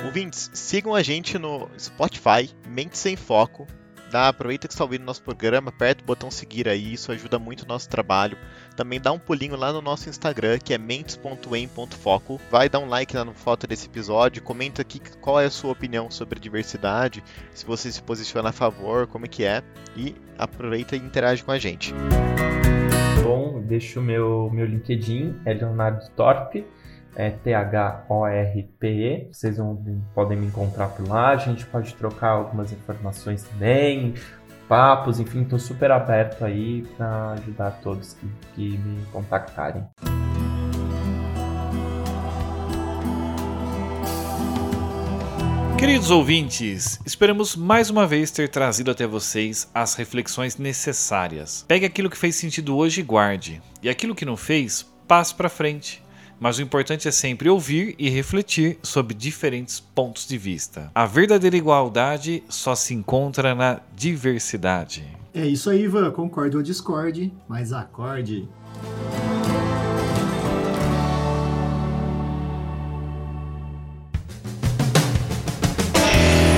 Ouvintes, 0.04 0.50
sigam 0.52 0.94
a 0.94 1.02
gente 1.02 1.38
no 1.38 1.68
Spotify, 1.78 2.50
Mente 2.68 2.98
Sem 2.98 3.16
Foco, 3.16 3.66
Dá, 4.12 4.29
aproveita 4.29 4.68
que 4.68 4.75
está 4.75 4.85
ouvindo 4.85 5.07
nosso 5.07 5.22
programa, 5.22 5.70
aperta 5.70 6.03
o 6.03 6.07
botão 6.07 6.31
seguir 6.31 6.68
aí, 6.68 6.92
isso 6.92 7.11
ajuda 7.11 7.38
muito 7.38 7.62
o 7.62 7.66
nosso 7.66 7.88
trabalho. 7.88 8.37
Também 8.77 9.01
dá 9.01 9.11
um 9.11 9.18
pulinho 9.18 9.57
lá 9.57 9.72
no 9.72 9.81
nosso 9.81 10.07
Instagram, 10.07 10.59
que 10.59 10.75
é 10.75 10.77
mentes.em.foco. 10.77 12.38
Vai 12.51 12.68
dar 12.68 12.81
um 12.81 12.90
like 12.90 13.16
no 13.16 13.33
foto 13.33 13.66
desse 13.66 13.87
episódio, 13.87 14.42
comenta 14.42 14.83
aqui 14.83 15.01
qual 15.18 15.40
é 15.40 15.46
a 15.46 15.51
sua 15.51 15.72
opinião 15.72 16.11
sobre 16.11 16.38
diversidade, 16.38 17.25
se 17.55 17.64
você 17.64 17.90
se 17.90 18.03
posiciona 18.03 18.51
a 18.51 18.53
favor, 18.53 19.07
como 19.07 19.25
é 19.25 19.29
que 19.29 19.44
é, 19.44 19.62
e 19.96 20.14
aproveita 20.37 20.94
e 20.94 20.98
interage 20.98 21.42
com 21.42 21.51
a 21.51 21.59
gente. 21.59 21.94
Bom, 23.22 23.62
deixo 23.62 23.98
o 23.98 24.03
meu, 24.03 24.51
meu 24.53 24.66
LinkedIn, 24.66 25.40
é 25.46 25.55
Leonardo 25.55 26.07
Torpe 26.14 26.66
é 27.14 27.31
T-H-O-R-P-E. 27.31 29.29
Vocês 29.33 29.57
vão, 29.57 29.83
podem 30.14 30.38
me 30.38 30.46
encontrar 30.46 30.88
por 30.88 31.07
lá. 31.09 31.31
A 31.31 31.37
gente 31.37 31.66
pode 31.66 31.94
trocar 31.94 32.31
algumas 32.31 32.72
informações 32.72 33.42
também, 33.44 34.14
papos, 34.68 35.20
enfim, 35.20 35.42
estou 35.42 35.59
super 35.59 35.90
aberto 35.90 36.44
aí 36.44 36.83
para 36.96 37.33
ajudar 37.33 37.72
todos 37.83 38.14
que, 38.14 38.27
que 38.55 38.79
me 38.79 39.05
contactarem. 39.12 39.85
Queridos 45.79 46.12
ouvintes, 46.12 47.01
esperamos 47.05 47.57
mais 47.57 47.90
uma 47.90 48.07
vez 48.07 48.31
ter 48.31 48.48
trazido 48.48 48.92
até 48.92 49.05
vocês 49.05 49.68
as 49.75 49.96
reflexões 49.96 50.57
necessárias. 50.57 51.64
Pegue 51.66 51.85
aquilo 51.85 52.09
que 52.09 52.16
fez 52.16 52.37
sentido 52.37 52.77
hoje 52.77 53.01
e 53.01 53.05
guarde, 53.05 53.61
e 53.83 53.88
aquilo 53.88 54.14
que 54.14 54.25
não 54.25 54.37
fez, 54.37 54.90
passe 55.09 55.35
para 55.35 55.48
frente 55.48 56.01
mas 56.42 56.59
o 56.59 56.62
importante 56.62 57.07
é 57.07 57.11
sempre 57.12 57.48
ouvir 57.48 57.94
e 58.00 58.11
refletir 58.11 58.76
sobre 58.83 59.14
diferentes 59.14 59.78
pontos 59.78 60.26
de 60.26 60.37
vista. 60.37 60.90
A 60.92 61.07
verdadeira 61.07 61.57
igualdade 61.57 62.42
só 62.48 62.74
se 62.74 62.92
encontra 62.92 63.55
na 63.55 63.78
diversidade. 63.94 65.07
É 65.33 65.46
isso 65.46 65.70
aí, 65.70 65.85
Ivan. 65.85 66.11
Concordo 66.11 66.57
ou 66.57 66.62
discorde, 66.64 67.33
mas 67.48 67.72
acorde. 67.72 68.48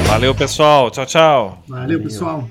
Valeu, 0.07 0.35
pessoal. 0.35 0.91
Tchau, 0.91 1.05
tchau. 1.05 1.63
Valeu, 1.69 1.99
Valeu. 1.99 2.03
pessoal. 2.03 2.49